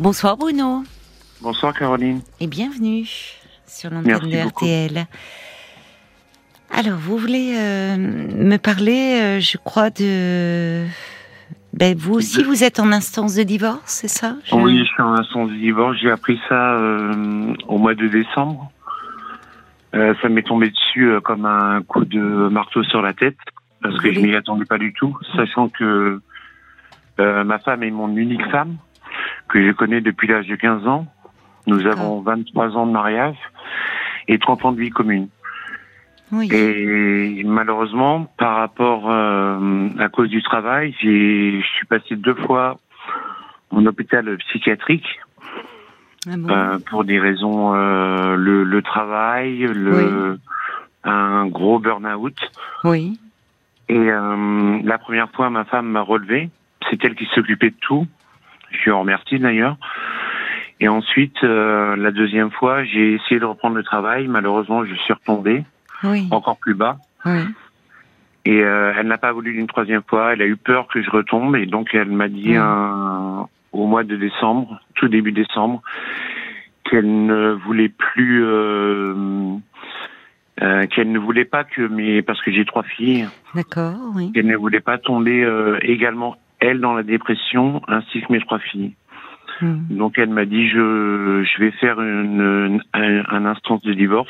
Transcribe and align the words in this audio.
Bonsoir 0.00 0.36
Bruno. 0.36 0.84
Bonsoir 1.42 1.74
Caroline. 1.74 2.20
Et 2.38 2.46
bienvenue 2.46 3.04
sur 3.66 3.90
l'antenne 3.90 4.30
de 4.30 4.48
RTL. 4.48 5.06
Alors, 6.70 6.98
vous 6.98 7.18
voulez 7.18 7.56
euh, 7.56 7.96
me 7.96 8.58
parler, 8.58 9.18
euh, 9.20 9.40
je 9.40 9.58
crois, 9.58 9.90
de... 9.90 10.84
Ben, 11.72 11.96
vous 11.98 12.14
aussi, 12.14 12.44
vous 12.44 12.62
êtes 12.62 12.78
en 12.78 12.92
instance 12.92 13.34
de 13.34 13.42
divorce, 13.42 13.82
c'est 13.86 14.06
ça? 14.06 14.36
Oui, 14.52 14.78
je 14.78 14.84
suis 14.84 15.02
en 15.02 15.14
instance 15.14 15.50
de 15.50 15.56
divorce. 15.56 15.96
J'ai 16.00 16.12
appris 16.12 16.38
ça 16.48 16.74
euh, 16.74 17.54
au 17.66 17.78
mois 17.78 17.96
de 17.96 18.06
décembre. 18.06 18.70
ça 19.92 20.28
m'est 20.28 20.46
tombé 20.46 20.70
dessus 20.70 21.10
comme 21.24 21.44
un 21.44 21.82
coup 21.82 22.04
de 22.04 22.48
marteau 22.48 22.84
sur 22.84 23.02
la 23.02 23.14
tête, 23.14 23.38
parce 23.82 23.98
que 23.98 24.12
je 24.12 24.20
m'y 24.20 24.36
attendais 24.36 24.64
pas 24.64 24.78
du 24.78 24.92
tout, 24.92 25.18
sachant 25.34 25.68
que 25.68 26.20
ma 27.18 27.58
femme 27.58 27.82
est 27.82 27.90
mon 27.90 28.16
unique 28.16 28.48
femme 28.52 28.76
que 29.48 29.66
je 29.66 29.72
connais 29.72 30.00
depuis 30.00 30.28
l'âge 30.28 30.46
de 30.46 30.56
15 30.56 30.86
ans. 30.86 31.06
Nous 31.66 31.86
avons 31.86 32.20
23 32.20 32.76
ans 32.76 32.86
de 32.86 32.92
mariage 32.92 33.36
et 34.26 34.38
30 34.38 34.64
ans 34.64 34.72
de 34.72 34.80
vie 34.80 34.90
commune. 34.90 35.28
Oui. 36.32 36.48
Et 36.52 37.42
malheureusement, 37.44 38.26
par 38.36 38.56
rapport 38.56 39.10
euh, 39.10 39.88
à 39.98 40.08
cause 40.08 40.28
du 40.28 40.42
travail, 40.42 40.94
je 41.00 41.60
suis 41.76 41.86
passé 41.86 42.16
deux 42.16 42.34
fois 42.34 42.78
en 43.70 43.84
hôpital 43.86 44.36
psychiatrique 44.48 45.06
ah 46.26 46.32
euh, 46.32 46.78
pour 46.90 47.04
des 47.04 47.18
raisons 47.18 47.74
euh, 47.74 48.36
le, 48.36 48.64
le, 48.64 48.82
travail, 48.82 49.58
le 49.58 50.38
un 51.04 51.46
gros 51.46 51.78
burn-out. 51.78 52.36
Oui. 52.84 53.18
Et 53.88 53.98
la 53.98 54.98
première 54.98 55.30
fois, 55.30 55.48
ma 55.48 55.64
femme 55.64 55.86
m'a 55.86 56.02
relevé. 56.02 56.50
C'est 56.90 57.02
elle 57.04 57.14
qui 57.14 57.26
s'occupait 57.34 57.70
de 57.70 57.76
tout. 57.80 58.06
Je 58.70 58.84
lui 58.84 58.90
remercie 58.90 59.38
d'ailleurs. 59.38 59.76
Et 60.80 60.88
ensuite, 60.88 61.42
euh, 61.42 61.96
la 61.96 62.10
deuxième 62.10 62.50
fois, 62.50 62.84
j'ai 62.84 63.14
essayé 63.14 63.40
de 63.40 63.44
reprendre 63.44 63.76
le 63.76 63.82
travail. 63.82 64.28
Malheureusement, 64.28 64.84
je 64.84 64.94
suis 64.94 65.12
retombé 65.12 65.64
oui. 66.04 66.28
encore 66.30 66.56
plus 66.58 66.74
bas. 66.74 66.98
Oui. 67.24 67.40
Et 68.44 68.62
euh, 68.62 68.92
elle 68.96 69.08
n'a 69.08 69.18
pas 69.18 69.32
voulu 69.32 69.58
une 69.58 69.66
troisième 69.66 70.02
fois. 70.08 70.32
Elle 70.32 70.42
a 70.42 70.46
eu 70.46 70.56
peur 70.56 70.86
que 70.86 71.02
je 71.02 71.10
retombe. 71.10 71.56
Et 71.56 71.66
donc, 71.66 71.90
elle 71.94 72.10
m'a 72.10 72.28
dit 72.28 72.54
un, 72.54 73.46
au 73.72 73.86
mois 73.86 74.04
de 74.04 74.16
décembre, 74.16 74.80
tout 74.94 75.08
début 75.08 75.32
décembre, 75.32 75.82
qu'elle 76.84 77.26
ne 77.26 77.50
voulait 77.52 77.90
plus... 77.90 78.44
Euh, 78.44 79.58
euh, 80.60 80.86
qu'elle 80.88 81.12
ne 81.12 81.20
voulait 81.20 81.44
pas 81.44 81.62
que 81.62 81.82
mes 81.82 82.20
parce 82.20 82.42
que 82.42 82.50
j'ai 82.50 82.64
trois 82.64 82.82
filles. 82.82 83.28
D'accord, 83.54 83.94
oui. 84.16 84.32
Qu'elle 84.32 84.46
ne 84.46 84.56
voulait 84.56 84.80
pas 84.80 84.98
tomber 84.98 85.44
euh, 85.44 85.78
également 85.82 86.36
elle 86.60 86.80
dans 86.80 86.94
la 86.94 87.02
dépression, 87.02 87.82
ainsi 87.88 88.20
que 88.22 88.32
mes 88.32 88.40
trois 88.40 88.58
filles. 88.58 88.94
Hmm. 89.60 89.86
Donc 89.90 90.18
elle 90.18 90.30
m'a 90.30 90.44
dit 90.44 90.68
je 90.68 91.42
je 91.44 91.58
vais 91.60 91.72
faire 91.72 92.00
une, 92.00 92.80
un, 92.92 93.44
instance 93.44 93.82
de 93.82 93.92
divorce 93.92 94.28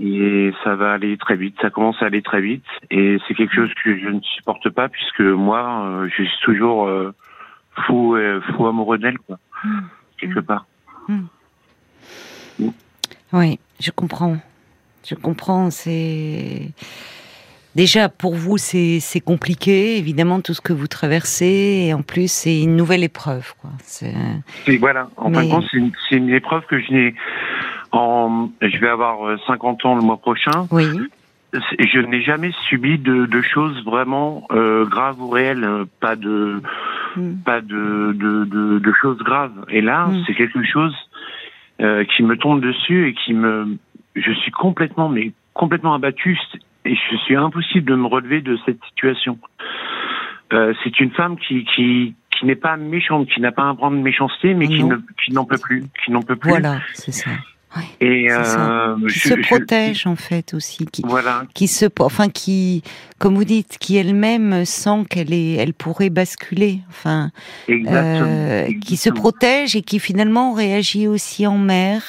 et 0.00 0.52
ça 0.64 0.74
va 0.74 0.92
aller 0.92 1.16
très 1.16 1.36
vite. 1.36 1.54
Ça 1.60 1.70
commence 1.70 2.02
à 2.02 2.06
aller 2.06 2.22
très 2.22 2.40
vite 2.40 2.64
et 2.90 3.18
c'est 3.26 3.34
quelque 3.34 3.54
chose 3.54 3.70
que 3.84 3.96
je 3.96 4.08
ne 4.08 4.20
supporte 4.20 4.68
pas 4.70 4.88
puisque 4.88 5.20
moi 5.20 5.84
euh, 5.84 6.08
je 6.08 6.24
suis 6.24 6.40
toujours 6.42 6.88
euh, 6.88 7.14
fou 7.86 8.16
euh, 8.16 8.40
fou 8.40 8.66
amoureux 8.66 8.98
d'elle 8.98 9.18
quoi 9.18 9.38
hmm. 9.62 9.80
quelque 10.18 10.40
part. 10.40 10.66
Hmm. 11.06 11.26
Oui, 13.32 13.60
je 13.78 13.90
comprends. 13.92 14.38
Je 15.06 15.14
comprends. 15.14 15.70
C'est 15.70 16.72
Déjà, 17.76 18.08
pour 18.08 18.34
vous, 18.34 18.58
c'est 18.58 19.20
compliqué, 19.24 19.96
évidemment, 19.96 20.40
tout 20.40 20.54
ce 20.54 20.60
que 20.60 20.72
vous 20.72 20.88
traversez, 20.88 21.86
et 21.86 21.94
en 21.94 22.02
plus, 22.02 22.30
c'est 22.30 22.62
une 22.62 22.76
nouvelle 22.76 23.04
épreuve. 23.04 23.54
Quoi. 23.60 23.70
Voilà, 24.78 25.08
en 25.16 25.32
fin 25.32 25.44
de 25.44 25.50
compte, 25.50 25.64
c'est 26.08 26.16
une, 26.16 26.30
épreuve 26.30 26.64
que 26.66 26.80
je 26.80 26.92
n'ai... 26.92 27.14
En, 27.92 28.50
je 28.62 28.78
vais 28.78 28.88
avoir 28.88 29.36
50 29.46 29.84
euh, 29.84 29.88
ans 29.88 29.94
le 29.96 30.02
mois 30.02 30.18
prochain. 30.18 30.68
Oui. 30.70 30.84
Je 31.52 32.00
n'ai 32.00 32.22
jamais 32.22 32.52
subi 32.68 32.98
de, 32.98 33.26
de 33.26 33.42
choses 33.42 33.84
vraiment 33.84 34.46
euh, 34.52 34.84
graves 34.84 35.20
ou 35.20 35.28
réelles, 35.28 35.64
euh, 35.64 35.84
pas 35.98 36.14
de, 36.14 36.62
hmm. 37.16 37.38
pas 37.44 37.60
de, 37.60 38.12
de, 38.12 38.92
choses 39.00 39.18
graves. 39.18 39.64
Et 39.68 39.80
là, 39.80 40.06
hmm. 40.06 40.22
c'est 40.26 40.34
quelque 40.34 40.62
chose 40.62 40.94
euh, 41.80 42.04
qui 42.04 42.22
me 42.22 42.36
tombe 42.36 42.60
dessus 42.60 43.08
et 43.08 43.14
qui 43.14 43.34
me, 43.34 43.76
je 44.14 44.30
suis 44.32 44.52
complètement, 44.52 45.08
mais 45.08 45.32
complètement 45.54 45.94
abattu 45.94 46.38
et 46.84 46.94
je 46.94 47.16
suis 47.18 47.36
impossible 47.36 47.90
de 47.90 47.94
me 47.94 48.06
relever 48.06 48.40
de 48.40 48.58
cette 48.64 48.82
situation. 48.88 49.38
Euh, 50.52 50.74
c'est 50.82 50.98
une 51.00 51.10
femme 51.10 51.36
qui, 51.36 51.64
qui, 51.64 52.14
qui 52.30 52.46
n'est 52.46 52.56
pas 52.56 52.76
méchante, 52.76 53.28
qui 53.28 53.40
n'a 53.40 53.52
pas 53.52 53.62
un 53.62 53.74
brin 53.74 53.90
de 53.90 53.96
méchanceté, 53.96 54.54
mais 54.54 54.66
qui, 54.66 54.82
ne, 54.82 54.96
qui 55.24 55.32
n'en 55.32 55.44
peut 55.44 55.58
plus, 55.58 55.84
qui 56.04 56.10
n'en 56.10 56.22
peut 56.22 56.36
plus. 56.36 56.50
Voilà, 56.50 56.80
c'est 56.94 57.12
ça. 57.12 57.30
et 58.00 58.26
euh, 58.30 58.96
qui 59.08 59.18
se 59.20 59.34
protège 59.34 60.06
en 60.06 60.16
fait 60.16 60.54
aussi, 60.54 60.86
qui, 60.86 61.02
voilà. 61.06 61.44
qui 61.54 61.68
se, 61.68 61.86
enfin 62.00 62.28
qui, 62.28 62.82
comme 63.18 63.36
vous 63.36 63.44
dites, 63.44 63.78
qui 63.78 63.96
elle-même 63.96 64.64
sent 64.64 65.04
qu'elle 65.08 65.32
est, 65.32 65.54
elle 65.54 65.74
pourrait 65.74 66.10
basculer, 66.10 66.80
enfin, 66.88 67.30
euh, 67.68 68.66
qui 68.80 68.96
se 68.96 69.10
protège 69.10 69.76
et 69.76 69.82
qui 69.82 70.00
finalement 70.00 70.52
réagit 70.52 71.06
aussi 71.06 71.46
en 71.46 71.58
mère, 71.58 72.02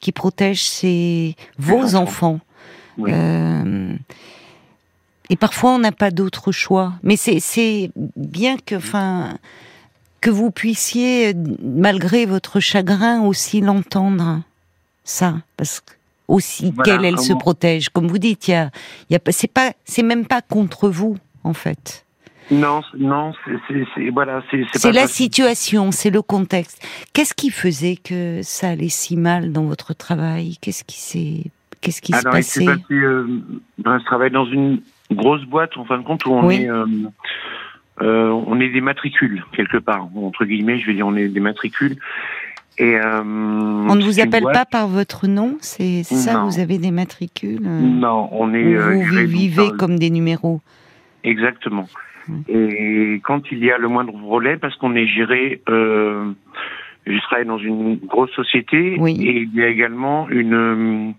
qui 0.00 0.12
protège 0.12 0.62
ses 0.62 1.36
vos 1.58 1.94
enfants. 1.94 2.40
Euh, 3.00 3.94
et 5.30 5.36
parfois, 5.36 5.72
on 5.72 5.78
n'a 5.78 5.92
pas 5.92 6.10
d'autre 6.10 6.52
choix. 6.52 6.94
Mais 7.02 7.16
c'est 7.16 7.90
bien 7.94 8.56
que, 8.56 8.74
enfin, 8.74 9.38
que 10.20 10.30
vous 10.30 10.50
puissiez, 10.50 11.34
malgré 11.62 12.26
votre 12.26 12.60
chagrin, 12.60 13.22
aussi 13.22 13.60
l'entendre. 13.60 14.42
Ça, 15.04 15.36
parce 15.56 15.80
que 15.80 15.92
aussi 16.28 16.72
qu'elle, 16.84 17.04
elle 17.04 17.18
se 17.18 17.32
protège. 17.32 17.88
Comme 17.88 18.08
vous 18.08 18.18
dites, 18.18 18.48
il 18.48 18.52
y 18.52 18.54
a, 18.54 18.70
y 19.10 19.16
a, 19.16 19.18
c'est 19.30 19.52
pas, 19.52 19.72
c'est 19.84 20.02
même 20.02 20.26
pas 20.26 20.40
contre 20.40 20.88
vous, 20.88 21.16
en 21.44 21.52
fait. 21.52 22.04
Non, 22.50 22.82
non, 22.98 23.32
c'est 23.68 24.10
voilà, 24.10 24.42
c'est 24.74 24.92
la 24.92 25.06
situation, 25.06 25.90
c'est 25.90 26.10
le 26.10 26.22
contexte. 26.22 26.82
Qu'est-ce 27.12 27.34
qui 27.34 27.50
faisait 27.50 27.96
que 27.96 28.40
ça 28.42 28.70
allait 28.70 28.88
si 28.88 29.16
mal 29.16 29.52
dans 29.52 29.64
votre 29.64 29.94
travail? 29.94 30.58
Qu'est-ce 30.60 30.84
qui 30.84 31.00
s'est 31.00 31.44
Qu'est-ce 31.82 32.00
qui 32.00 32.12
se 32.12 32.22
passait 32.22 32.64
passé, 32.64 32.80
euh, 32.92 33.26
ben, 33.78 33.98
Je 33.98 34.04
travaille 34.04 34.30
dans 34.30 34.46
une 34.46 34.80
grosse 35.10 35.44
boîte, 35.44 35.76
en 35.76 35.84
fin 35.84 35.98
de 35.98 36.04
compte, 36.04 36.24
où 36.24 36.32
on 36.32 36.48
est... 36.48 36.70
Euh, 36.70 36.86
euh, 38.00 38.30
on 38.46 38.58
est 38.58 38.70
des 38.70 38.80
matricules 38.80 39.44
quelque 39.52 39.76
part. 39.76 40.08
Entre 40.16 40.46
guillemets 40.46 40.78
je 40.78 40.86
vais 40.86 40.94
dire 40.94 41.06
on 41.06 41.14
est 41.14 41.28
des 41.28 41.40
matricules. 41.40 41.96
Et 42.78 42.96
euh, 42.96 43.22
on 43.22 43.94
ne 43.94 44.02
vous 44.02 44.18
appelle 44.18 44.44
pas 44.44 44.64
par 44.64 44.88
votre 44.88 45.26
nom 45.26 45.58
c'est 45.60 46.02
ça 46.02 46.42
vous 46.44 46.58
avez 46.58 46.78
des 46.78 46.90
matricules 46.90 47.60
non 47.60 48.30
on 48.32 48.54
est 48.54 48.74
vous, 48.74 49.26
vivez 49.26 49.70
comme 49.78 49.98
des 49.98 50.08
numéros. 50.08 50.62
Exactement. 51.22 51.86
Et 52.48 53.20
quand 53.24 53.42
il 53.52 53.62
y 53.62 53.70
a 53.70 53.76
le 53.76 53.88
moindre 53.88 54.14
relais 54.14 54.56
parce 54.56 54.74
qu'on 54.76 54.94
est 54.96 55.06
géré 55.06 55.60
je 55.68 57.20
travaille 57.24 57.46
dans 57.46 57.58
une 57.58 57.96
grosse 57.96 58.32
société 58.32 58.96
oui. 58.98 59.20
et 59.20 59.42
il 59.42 59.54
y 59.54 59.62
a 59.62 59.68
également 59.68 60.28
une 60.30 61.14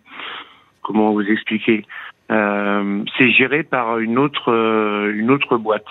comment 0.83 1.11
vous 1.11 1.21
expliquer 1.21 1.85
euh, 2.31 3.03
C'est 3.17 3.31
géré 3.31 3.63
par 3.63 3.99
une 3.99 4.17
autre 4.17 4.51
euh, 4.51 5.13
une 5.15 5.31
autre 5.31 5.57
boîte 5.57 5.85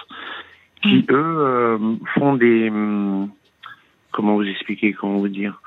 qui 0.82 0.98
mm. 0.98 1.04
eux 1.10 1.36
euh, 1.38 1.78
font 2.14 2.34
des 2.34 2.68
hum, 2.70 3.30
comment 4.12 4.34
vous 4.34 4.46
expliquer 4.46 4.92
comment 4.92 5.18
vous 5.18 5.28
dire 5.28 5.60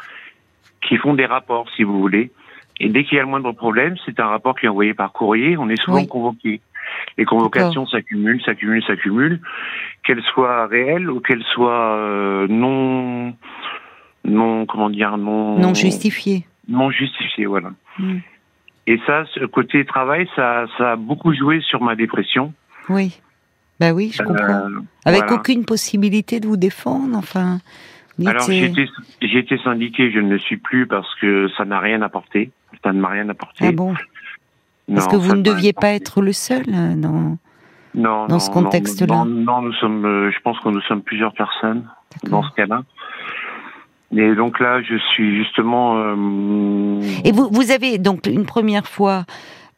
qui 0.82 0.98
font 0.98 1.16
des 1.16 1.26
rapports 1.26 1.68
si 1.76 1.84
vous 1.84 2.00
voulez. 2.00 2.32
Et 2.80 2.90
dès 2.90 3.04
qu'il 3.04 3.16
y 3.16 3.20
a 3.20 3.24
le 3.24 3.30
moindre 3.30 3.52
problème 3.52 3.96
c'est 4.06 4.20
un 4.20 4.28
rapport 4.28 4.56
qui 4.58 4.66
est 4.66 4.70
envoyé 4.70 4.94
par 4.94 5.12
courrier. 5.12 5.58
On 5.58 5.70
est 5.70 5.82
souvent 5.82 6.06
convoqué. 6.06 6.62
Les 7.18 7.26
convocations 7.26 7.86
s'accumulent 7.88 8.42
s'accumulent 8.44 8.84
s'accumulent. 8.84 9.42
Qu'elles 10.04 10.24
soient 10.24 10.68
réelles 10.68 11.10
ou 11.10 11.20
qu'elles 11.20 11.44
soient 11.54 11.96
euh, 11.96 12.48
non 12.48 13.34
non 14.24 14.66
comment 14.66 14.90
dire 14.90 15.18
non 15.18 15.58
non 15.58 15.74
justifiées. 15.74 16.46
non 16.68 16.90
justifiées 16.92 17.46
voilà. 17.46 17.72
Mm. 17.98 18.18
Et 18.88 19.00
ça, 19.08 19.26
ce 19.34 19.46
côté 19.46 19.84
travail, 19.86 20.28
ça, 20.36 20.66
ça 20.78 20.94
a 20.94 20.96
beaucoup 20.96 21.34
joué 21.34 21.62
sur 21.62 21.82
ma 21.82 21.96
dépression. 21.96 22.54
Oui. 22.90 23.20
Bah 23.80 23.92
oui, 23.94 24.12
je 24.14 24.24
comprends. 24.24 24.68
Euh, 24.68 24.80
Avec 25.06 25.32
aucune 25.32 25.66
possibilité 25.66 26.40
de 26.40 26.48
vous 26.48 26.58
défendre, 26.58 27.18
enfin. 27.18 27.60
Alors 28.26 28.50
j'ai 28.50 29.38
été 29.38 29.58
syndiqué, 29.58 30.10
je 30.10 30.20
ne 30.20 30.30
le 30.30 30.40
suis 30.40 30.56
plus 30.56 30.88
parce 30.88 31.14
que 31.16 31.50
ça 31.58 31.66
n'a 31.66 31.80
rien 31.80 32.02
apporté. 32.02 32.52
Ça 32.84 32.94
ne 32.94 33.02
m'a 33.02 33.10
rien 33.10 33.28
apporté. 33.28 33.66
Ah 33.68 33.72
bon 33.74 33.94
Parce 34.94 35.08
que 35.08 35.18
vous 35.18 35.36
ne 35.36 35.42
deviez 35.42 35.74
pas 35.74 35.90
être 35.90 36.22
le 36.22 36.32
seul 36.32 36.64
euh, 36.70 36.96
dans, 36.96 37.38
non, 37.96 38.28
dans 38.28 38.40
ce 38.40 38.50
contexte-là. 38.52 39.08
Non, 39.08 39.26
non, 39.26 39.62
nous 39.62 39.74
sommes, 39.74 40.06
euh, 40.06 40.32
je 40.32 40.40
pense 40.42 40.60
que 40.60 40.70
nous 40.70 40.82
sommes 40.82 41.02
plusieurs 41.02 41.34
personnes 41.34 41.86
dans 42.24 42.44
ce 42.44 42.52
cas-là. 42.56 42.84
Et 44.18 44.36
donc 44.36 44.60
là, 44.60 44.82
je 44.82 44.96
suis 45.14 45.36
justement. 45.36 45.98
Euh... 45.98 47.02
Et 47.24 47.32
vous, 47.32 47.50
vous 47.52 47.72
avez 47.72 47.98
donc 47.98 48.28
une 48.28 48.46
première 48.46 48.88
fois 48.88 49.26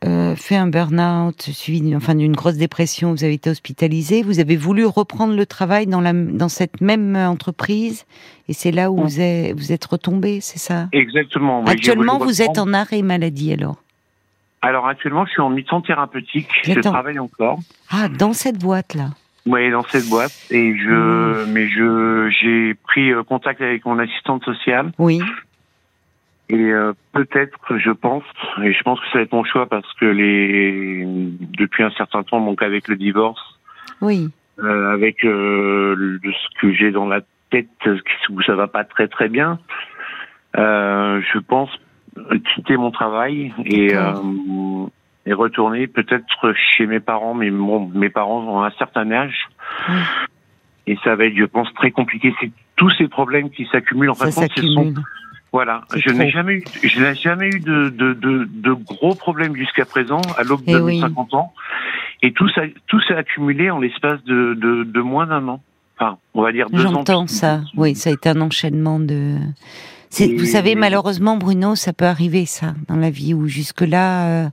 euh, 0.05 0.35
fait 0.35 0.55
un 0.55 0.67
burn-out, 0.67 1.41
suivi 1.41 1.81
d'une, 1.81 1.95
enfin, 1.95 2.15
grosse 2.15 2.57
dépression, 2.57 3.13
vous 3.13 3.23
avez 3.23 3.33
été 3.33 3.49
hospitalisé, 3.49 4.21
vous 4.21 4.39
avez 4.39 4.55
voulu 4.55 4.85
reprendre 4.85 5.35
le 5.35 5.45
travail 5.47 5.87
dans, 5.87 6.01
la, 6.01 6.13
dans 6.13 6.49
cette 6.49 6.81
même 6.81 7.15
entreprise, 7.15 8.05
et 8.47 8.53
c'est 8.53 8.71
là 8.71 8.91
où 8.91 8.97
vous, 8.97 9.19
êtes, 9.19 9.57
vous 9.57 9.71
êtes 9.71 9.85
retombé, 9.85 10.39
c'est 10.39 10.59
ça? 10.59 10.87
Exactement. 10.91 11.65
Actuellement, 11.65 12.19
vous 12.19 12.43
êtes 12.43 12.59
en 12.59 12.73
arrêt 12.73 13.01
maladie 13.01 13.53
alors? 13.53 13.77
Alors 14.61 14.87
actuellement, 14.87 15.25
je 15.25 15.31
suis 15.31 15.41
en 15.41 15.49
mission 15.49 15.81
thérapeutique, 15.81 16.49
je 16.63 16.79
travaille 16.79 17.17
encore. 17.17 17.57
Ah, 17.89 18.07
dans 18.07 18.33
cette 18.33 18.59
boîte-là? 18.59 19.09
Oui, 19.47 19.71
dans 19.71 19.83
cette 19.83 20.09
boîte. 20.09 20.33
Et 20.51 20.77
je, 20.77 20.89
mmh. 20.89 21.51
mais 21.53 21.67
je, 21.67 22.29
j'ai 22.41 22.73
pris 22.73 23.11
euh, 23.11 23.23
contact 23.23 23.61
avec 23.61 23.85
mon 23.85 23.97
assistante 23.97 24.43
sociale. 24.43 24.91
Oui. 24.99 25.21
Et 26.49 26.55
euh, 26.55 26.93
peut-être, 27.13 27.77
je 27.77 27.91
pense, 27.91 28.23
et 28.63 28.71
je 28.71 28.81
pense 28.83 28.99
que 28.99 29.05
ça 29.07 29.17
va 29.17 29.23
être 29.23 29.33
mon 29.33 29.43
choix 29.43 29.65
parce 29.67 29.91
que 29.99 30.05
les 30.05 31.05
depuis 31.57 31.83
un 31.83 31.91
certain 31.91 32.23
temps, 32.23 32.39
donc 32.39 32.61
avec 32.61 32.87
le 32.87 32.95
divorce, 32.95 33.59
oui, 33.99 34.29
euh, 34.59 34.93
avec 34.93 35.25
euh, 35.25 36.19
ce 36.23 36.59
que 36.61 36.71
j'ai 36.71 36.91
dans 36.91 37.05
la 37.05 37.19
tête, 37.49 37.67
où 38.29 38.41
ça 38.43 38.55
va 38.55 38.67
pas 38.67 38.85
très 38.85 39.09
très 39.09 39.27
bien, 39.27 39.59
je 40.55 41.39
pense 41.39 41.69
quitter 42.55 42.77
mon 42.77 42.91
travail 42.91 43.53
et 43.65 43.93
et 45.27 45.33
retourner 45.33 45.87
peut-être 45.87 46.53
chez 46.53 46.87
mes 46.87 47.01
parents, 47.01 47.33
mais 47.33 47.51
mon, 47.51 47.85
mes 47.87 48.09
parents 48.09 48.43
ont 48.43 48.63
un 48.63 48.71
certain 48.71 49.11
âge. 49.11 49.49
Et 50.87 50.97
ça 51.03 51.15
va 51.15 51.25
être, 51.25 51.35
je 51.35 51.43
pense, 51.43 51.71
très 51.73 51.91
compliqué. 51.91 52.33
C'est 52.39 52.49
tous 52.77 52.89
ces 52.91 53.09
problèmes 53.09 53.49
qui 53.49 53.67
s'accumulent. 53.69 54.11
En 54.11 54.15
ça 54.15 54.31
s'accumule. 54.31 54.95
Voilà, 55.51 55.83
je 55.95 56.11
n'ai 56.11 56.29
jamais 56.29 56.55
eu, 56.55 56.63
je 56.83 57.01
n'ai 57.01 57.15
jamais 57.15 57.47
eu 57.47 57.59
de, 57.59 57.89
de, 57.89 58.13
de, 58.13 58.47
de 58.49 58.73
gros 58.73 59.15
problèmes 59.15 59.55
jusqu'à 59.55 59.85
présent, 59.85 60.21
à 60.37 60.43
l'aube 60.43 60.61
eh 60.67 60.73
de 60.73 60.79
mes 60.79 60.99
50 60.99 61.33
ans, 61.33 61.53
et 62.21 62.33
tout 62.33 62.49
ça, 62.49 62.63
tout 62.87 62.99
s'est 63.01 63.15
accumulé 63.15 63.71
en 63.71 63.79
l'espace 63.79 64.21
de, 64.25 64.53
de, 64.53 64.83
de 64.83 65.01
moins 65.01 65.25
d'un 65.25 65.47
an. 65.47 65.61
Enfin, 65.97 66.17
on 66.33 66.41
va 66.41 66.51
dire 66.51 66.69
deux 66.69 66.85
ans. 66.85 66.91
J'entends 66.91 67.27
ça. 67.27 67.61
Oui, 67.77 67.95
ça 67.95 68.09
a 68.09 68.13
été 68.13 68.29
un 68.29 68.41
enchaînement 68.41 68.99
de. 68.99 69.37
Vous 70.19 70.45
savez, 70.45 70.75
malheureusement, 70.75 71.37
Bruno, 71.37 71.75
ça 71.75 71.93
peut 71.93 72.05
arriver 72.05 72.45
ça 72.45 72.75
dans 72.87 72.97
la 72.97 73.09
vie 73.09 73.33
où 73.33 73.47
jusque 73.47 73.81
là. 73.81 74.45
Euh 74.45 74.49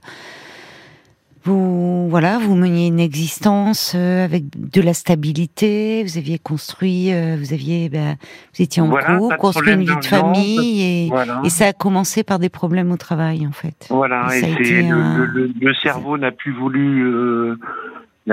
vous 1.45 2.09
voilà, 2.09 2.39
vous 2.39 2.55
meniez 2.55 2.87
une 2.87 2.99
existence 2.99 3.93
euh, 3.95 4.25
avec 4.25 4.43
de 4.71 4.81
la 4.81 4.93
stabilité. 4.93 6.03
Vous 6.03 6.17
aviez 6.17 6.39
construit, 6.39 7.13
euh, 7.13 7.37
vous 7.37 7.53
aviez, 7.53 7.87
ben, 7.89 8.15
vous 8.55 8.63
étiez 8.63 8.81
en 8.81 8.89
couple, 8.89 9.37
construit 9.37 9.73
une 9.73 9.83
vie 9.83 9.95
de 9.95 10.05
famille, 10.05 10.81
et, 10.81 11.11
et, 11.43 11.49
ça 11.49 11.67
a 11.67 11.73
commencé 11.73 12.23
par 12.23 12.39
des 12.39 12.49
problèmes 12.49 12.91
au 12.91 12.97
travail, 12.97 13.45
en 13.45 13.51
fait. 13.51 13.87
Voilà, 13.89 14.27
et, 14.35 14.81
le, 14.81 15.51
le, 15.59 15.73
cerveau 15.75 16.17
n'a 16.17 16.31
plus 16.31 16.51
voulu. 16.51 17.03
Euh, 17.05 17.57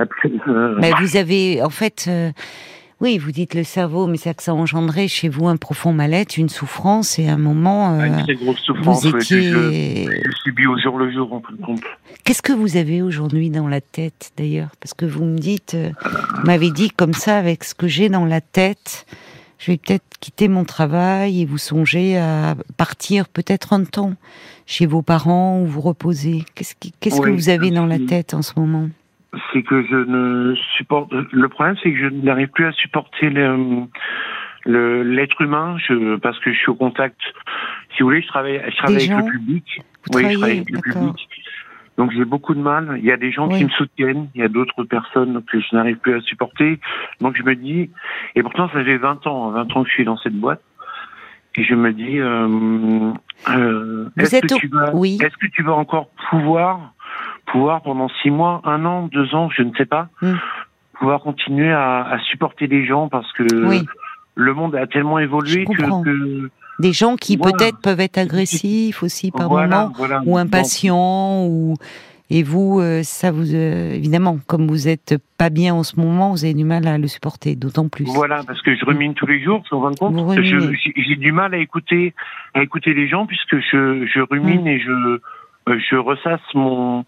plus, 0.09 0.41
Mais 0.79 0.93
vous 0.99 1.17
avez, 1.19 1.63
en 1.63 1.71
fait 1.71 2.09
oui, 3.03 3.19
vous 3.19 3.33
dites 3.33 3.55
le 3.55 3.65
cerveau, 3.65 4.07
mais 4.07 4.17
c'est 4.17 4.33
que 4.33 4.45
ça 4.45 4.53
a 4.53 4.55
engendré 4.55 5.09
chez 5.09 5.29
vous 5.29 5.49
un 5.49 5.57
profond 5.57 5.93
mal-être, 5.93 6.37
une 6.37 6.49
souffrance 6.49 7.19
et 7.19 7.29
un 7.29 7.37
moment. 7.37 7.99
Euh, 7.99 8.05
une 8.05 8.23
très 8.23 8.37
grosse 8.37 8.61
souffrance. 8.61 9.05
Vous 9.05 9.17
étiez... 9.17 9.43
je, 9.43 10.31
subis 10.45 10.69
au 10.69 10.79
jour 10.79 10.97
le 10.99 11.11
jour, 11.11 11.33
en 11.33 11.41
compte. 11.41 11.83
Qu'est-ce 12.23 12.43
que 12.43 12.53
vous 12.53 12.77
avez 12.77 13.03
aujourd'hui 13.03 13.51
dans 13.51 13.67
la 13.67 13.81
tête, 13.81 14.31
d'ailleurs? 14.37 14.71
Parce 14.79 14.95
que 14.95 15.05
vous 15.05 15.25
me 15.25 15.37
dites, 15.37 15.75
euh, 15.75 15.91
vous 16.05 16.47
m'avez 16.47 16.71
dit 16.71 16.91
comme 16.91 17.13
ça, 17.13 17.39
avec 17.39 17.65
ce 17.65 17.75
que 17.75 17.89
j'ai 17.89 18.09
dans 18.09 18.25
la 18.25 18.41
tête, 18.41 19.05
je 19.59 19.73
vais 19.73 19.79
peut-être 19.79 20.05
quitter 20.21 20.47
mon 20.47 20.63
travail 20.63 21.43
et 21.43 21.45
vous 21.45 21.59
songez 21.59 22.17
à 22.19 22.55
partir 22.77 23.29
peut-être 23.29 23.73
un 23.73 23.83
temps 23.83 24.15
chez 24.65 24.87
vos 24.87 25.03
parents 25.03 25.61
ou 25.61 25.67
vous 25.67 25.81
reposer. 25.81 26.45
Qu'est-ce, 26.55 26.75
qu'est-ce 27.01 27.21
que 27.21 27.31
vous 27.31 27.49
avez 27.49 27.73
dans 27.73 27.87
la 27.87 27.99
tête 27.99 28.33
en 28.33 28.43
ce 28.43 28.53
moment? 28.57 28.91
C'est 29.53 29.63
que 29.63 29.83
je 29.85 29.97
ne 29.97 30.55
supporte. 30.77 31.13
Le 31.13 31.49
problème, 31.49 31.77
c'est 31.83 31.93
que 31.93 31.99
je 31.99 32.07
n'arrive 32.09 32.49
plus 32.49 32.67
à 32.67 32.73
supporter 32.73 33.31
le, 33.31 33.89
l'être 35.03 35.41
humain, 35.41 35.77
je, 35.79 36.17
parce 36.17 36.39
que 36.41 36.53
je 36.53 36.59
suis 36.59 36.71
au 36.71 36.75
contact. 36.75 37.19
Si 37.95 38.03
vous 38.03 38.09
voulez, 38.09 38.23
je 38.23 38.29
travaille, 38.29 38.63
je 38.69 38.77
travaille 38.77 39.11
avec 39.11 39.25
le 39.25 39.31
public. 39.31 39.81
oui, 40.15 40.23
je 40.25 40.39
travaille 40.39 40.57
avec 40.59 40.71
le 40.71 40.81
public. 40.81 41.29
Donc 41.99 42.11
j'ai 42.13 42.25
beaucoup 42.25 42.55
de 42.55 42.61
mal. 42.61 42.97
Il 42.99 43.05
y 43.05 43.13
a 43.13 43.17
des 43.17 43.31
gens 43.31 43.49
qui 43.49 43.65
me 43.65 43.71
soutiennent, 43.71 44.29
il 44.35 44.41
y 44.41 44.45
a 44.45 44.49
d'autres 44.49 44.85
personnes 44.85 45.43
que 45.45 45.61
je 45.61 45.77
n'arrive 45.77 45.97
plus 45.97 46.17
à 46.17 46.21
supporter. 46.21 46.81
Donc 47.21 47.37
je 47.37 47.43
me 47.43 47.55
dis, 47.55 47.91
et 48.35 48.43
pourtant 48.43 48.69
ça 48.71 48.83
fait 48.83 48.97
20 48.97 49.27
ans, 49.27 49.51
20 49.51 49.77
ans 49.77 49.83
que 49.83 49.89
je 49.89 49.95
suis 49.95 50.05
dans 50.05 50.17
cette 50.17 50.35
boîte. 50.35 50.63
Et 51.55 51.65
je 51.65 51.75
me 51.75 51.93
dis, 51.93 52.19
euh, 52.19 53.13
euh, 53.51 54.09
est-ce 54.17 54.41
que, 54.41 54.59
tu 54.59 54.69
vas, 54.69 54.95
oui. 54.95 55.19
est-ce 55.21 55.37
que 55.37 55.49
tu 55.53 55.63
vas 55.63 55.75
encore 55.75 56.09
pouvoir 56.31 56.95
pouvoir 57.53 57.83
pendant 57.83 58.09
six 58.23 58.31
mois, 58.31 58.63
un 58.65 58.85
an, 58.87 59.09
deux 59.13 59.35
ans, 59.35 59.51
je 59.51 59.63
ne 59.63 59.73
sais 59.77 59.85
pas, 59.85 60.09
hmm. 60.23 60.35
pouvoir 60.99 61.21
continuer 61.21 61.71
à, 61.71 62.03
à, 62.03 62.19
supporter 62.31 62.67
les 62.67 62.87
gens 62.87 63.09
parce 63.09 63.31
que 63.33 63.45
le 64.35 64.55
monde 64.55 64.75
a 64.75 64.87
tellement 64.87 65.19
évolué 65.19 65.67
que, 65.67 66.51
des 66.79 66.93
gens 66.93 67.17
qui 67.17 67.37
peut-être 67.37 67.81
peuvent 67.83 68.01
être 68.01 68.19
agressifs 68.19 69.03
aussi 69.03 69.31
par 69.31 69.51
moment 69.51 69.93
ou 70.25 70.39
impatients 70.39 71.45
ou 71.47 71.77
et 72.31 72.43
vous 72.43 72.81
euh, 72.81 73.03
ça 73.03 73.31
vous 73.31 73.55
euh, 73.55 73.93
évidemment 73.93 74.39
comme 74.47 74.67
vous 74.67 74.89
êtes 74.89 75.17
pas 75.37 75.51
bien 75.51 75.75
en 75.75 75.83
ce 75.83 76.01
moment 76.01 76.31
vous 76.31 76.47
avez 76.47 76.55
du 76.55 76.65
mal 76.65 76.89
à 76.89 76.97
le 76.97 77.07
supporter 77.07 77.57
d'autant 77.57 77.89
plus. 77.89 78.07
Voilà 78.07 78.43
parce 78.47 78.63
que 78.63 78.75
je 78.75 78.87
rumine 78.87 79.13
tous 79.13 79.27
les 79.27 79.43
jours 79.45 79.63
fin 79.69 79.91
de 79.91 79.97
compte. 79.97 80.39
J'ai 80.41 81.17
du 81.17 81.33
mal 81.33 81.53
à 81.53 81.59
écouter 81.59 82.15
à 82.55 82.63
écouter 82.63 82.95
les 82.95 83.07
gens 83.07 83.27
puisque 83.27 83.57
je, 83.57 84.07
je 84.07 84.21
rumine 84.21 84.65
hmm. 84.65 84.69
et 84.69 84.81
je 84.81 85.21
euh, 85.69 85.79
je 85.91 85.97
ressasse 85.97 86.41
mon 86.55 87.05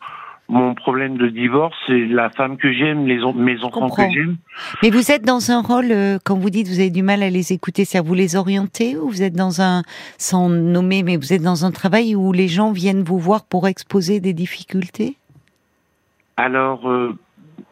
mon 0.48 0.74
problème 0.74 1.16
de 1.16 1.28
divorce, 1.28 1.74
c'est 1.86 2.04
la 2.06 2.28
femme 2.30 2.58
que 2.58 2.72
j'aime, 2.72 3.06
les 3.06 3.18
mes 3.34 3.64
enfants 3.64 3.88
que 3.88 4.02
j'aime. 4.10 4.36
Mais 4.82 4.90
vous 4.90 5.10
êtes 5.10 5.24
dans 5.24 5.50
un 5.50 5.62
rôle, 5.62 5.90
euh, 5.90 6.18
quand 6.22 6.36
vous 6.36 6.50
dites 6.50 6.68
vous 6.68 6.80
avez 6.80 6.90
du 6.90 7.02
mal 7.02 7.22
à 7.22 7.30
les 7.30 7.52
écouter, 7.52 7.84
c'est 7.84 7.98
à 7.98 8.02
vous 8.02 8.14
les 8.14 8.36
orienter 8.36 8.96
ou 8.96 9.08
vous 9.08 9.22
êtes 9.22 9.34
dans 9.34 9.62
un, 9.62 9.82
sans 10.18 10.48
nommer, 10.50 11.02
mais 11.02 11.16
vous 11.16 11.32
êtes 11.32 11.42
dans 11.42 11.64
un 11.64 11.70
travail 11.70 12.14
où 12.14 12.32
les 12.32 12.48
gens 12.48 12.72
viennent 12.72 13.02
vous 13.02 13.18
voir 13.18 13.44
pour 13.44 13.66
exposer 13.66 14.20
des 14.20 14.34
difficultés? 14.34 15.16
Alors, 16.36 16.88
euh, 16.90 17.16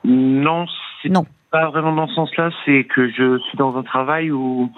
non, 0.05 0.67
c'est 1.03 1.11
non. 1.11 1.27
pas 1.51 1.69
vraiment 1.71 1.95
dans 1.95 2.09
ce 2.09 2.15
sens-là, 2.15 2.51
c'est 2.65 2.85
que 2.85 3.11
je 3.11 3.39
suis 3.39 3.59
dans 3.59 3.77
un 3.77 3.83
travail 3.83 4.31
où, 4.31 4.71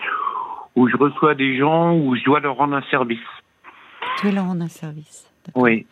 où 0.74 0.88
je 0.88 0.96
reçois 0.96 1.36
des 1.36 1.56
gens, 1.56 1.94
où 1.94 2.16
je 2.16 2.24
dois 2.24 2.40
leur 2.40 2.56
rendre 2.56 2.74
un 2.74 2.82
service. 2.90 3.18
Tu 4.18 4.26
dois 4.26 4.34
leur 4.34 4.46
rendre 4.46 4.64
un 4.64 4.68
service. 4.68 5.30
Oui. 5.54 5.86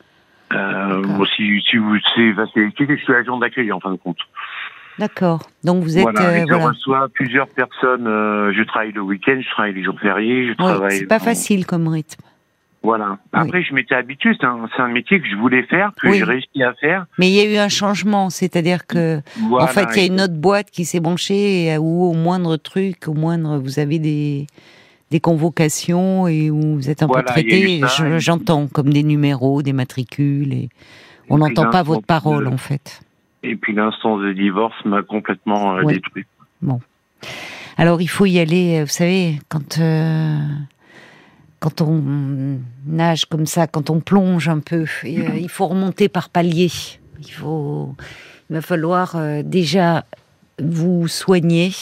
Euh, 0.55 1.25
si, 1.37 1.61
si 1.69 1.77
vous 1.77 1.97
c'est 2.15 2.35
je 2.35 2.97
suis 2.97 3.15
agent 3.15 3.39
d'accueil 3.39 3.73
en 3.73 3.81
fin 3.81 3.93
de 3.93 3.97
compte. 3.97 4.19
D'accord. 4.99 5.43
Donc 5.65 5.83
vous 5.83 5.97
êtes. 5.97 6.03
Voilà, 6.03 6.29
euh, 6.29 6.45
je 6.49 6.55
reçois 6.55 7.09
plusieurs 7.13 7.49
personnes. 7.49 8.07
Euh, 8.07 8.53
je 8.53 8.63
travaille 8.63 8.93
le 8.93 9.01
week-end, 9.01 9.39
je 9.41 9.51
travaille 9.51 9.75
les 9.75 9.83
jours 9.83 9.99
fériés, 10.01 10.49
je 10.49 10.55
travaille. 10.55 10.99
C'est 10.99 11.07
pas 11.07 11.19
facile 11.19 11.67
comme 11.67 11.89
rythme. 11.89 12.23
Voilà. 12.83 13.19
Après, 13.33 13.63
je 13.63 13.73
m'étais 13.75 13.95
habitué. 13.95 14.33
C'est 14.39 14.47
un, 14.47 14.69
un, 14.77 14.89
métier 14.89 15.21
que 15.21 15.29
je 15.29 15.37
voulais 15.37 15.63
faire, 15.63 15.93
que 16.01 16.13
j'ai 16.13 16.25
réussi 16.25 16.65
à 16.65 16.75
faire. 16.75 17.07
Mais 17.17 17.29
il 17.29 17.35
y 17.35 17.41
a 17.41 17.45
eu 17.45 17.57
un 17.57 17.69
changement, 17.69 18.29
c'est-à-dire 18.29 18.89
que, 18.89 19.21
en 19.53 19.67
fait, 19.69 19.87
il 19.95 20.01
y 20.01 20.03
a 20.03 20.07
une 20.07 20.21
autre 20.21 20.35
boîte 20.35 20.69
qui 20.71 20.85
s'est 20.85 20.99
branchée 20.99 21.77
où 21.79 22.05
au 22.05 22.13
moindre 22.13 22.57
truc, 22.57 23.07
au 23.07 23.15
moindre, 23.15 23.59
vous 23.59 23.79
avez 23.79 24.01
des 24.01 24.47
des 25.13 25.21
convocations 25.21 26.27
et 26.27 26.51
où 26.51 26.77
vous 26.77 26.89
êtes 26.89 27.03
un 27.03 27.09
peu 27.09 27.23
traité, 27.23 27.83
j'entends, 28.17 28.67
comme 28.67 28.91
des 28.91 29.03
numéros, 29.03 29.63
des 29.63 29.75
matricules, 29.75 30.55
et 30.55 30.69
on 31.29 31.39
n'entend 31.39 31.71
pas 31.71 31.83
votre 31.83 32.07
parole 32.07 32.49
en 32.49 32.57
fait. 32.57 33.03
Et 33.43 33.55
puis 33.55 33.75
l'instance 33.75 34.23
de 34.23 34.33
divorce 34.33 34.75
m'a 34.87 35.03
complètement 35.03 35.77
euh, 35.77 35.85
détruit. 35.85 36.25
Bon. 36.63 36.81
Alors 37.77 38.01
il 38.01 38.09
faut 38.09 38.25
y 38.25 38.39
aller, 38.39 38.79
euh, 38.79 38.85
vous 38.85 38.91
savez, 38.91 39.39
quand, 39.51 39.79
euh, 39.79 40.39
quand 41.61 41.83
on 41.83 42.59
nage 42.87 43.27
comme 43.27 43.45
ça, 43.45 43.67
quand 43.67 43.91
on 43.91 44.01
plonge 44.01 44.49
un 44.49 44.61
peu, 44.61 44.87
il 45.05 45.49
faut 45.51 45.67
remonter 45.67 46.09
par 46.09 46.31
paliers. 46.31 46.71
Il, 47.21 47.33
faut, 47.33 47.95
il 48.49 48.55
va 48.55 48.63
falloir 48.63 49.17
déjà 49.45 50.07
vous 50.59 51.07
soigner, 51.07 51.73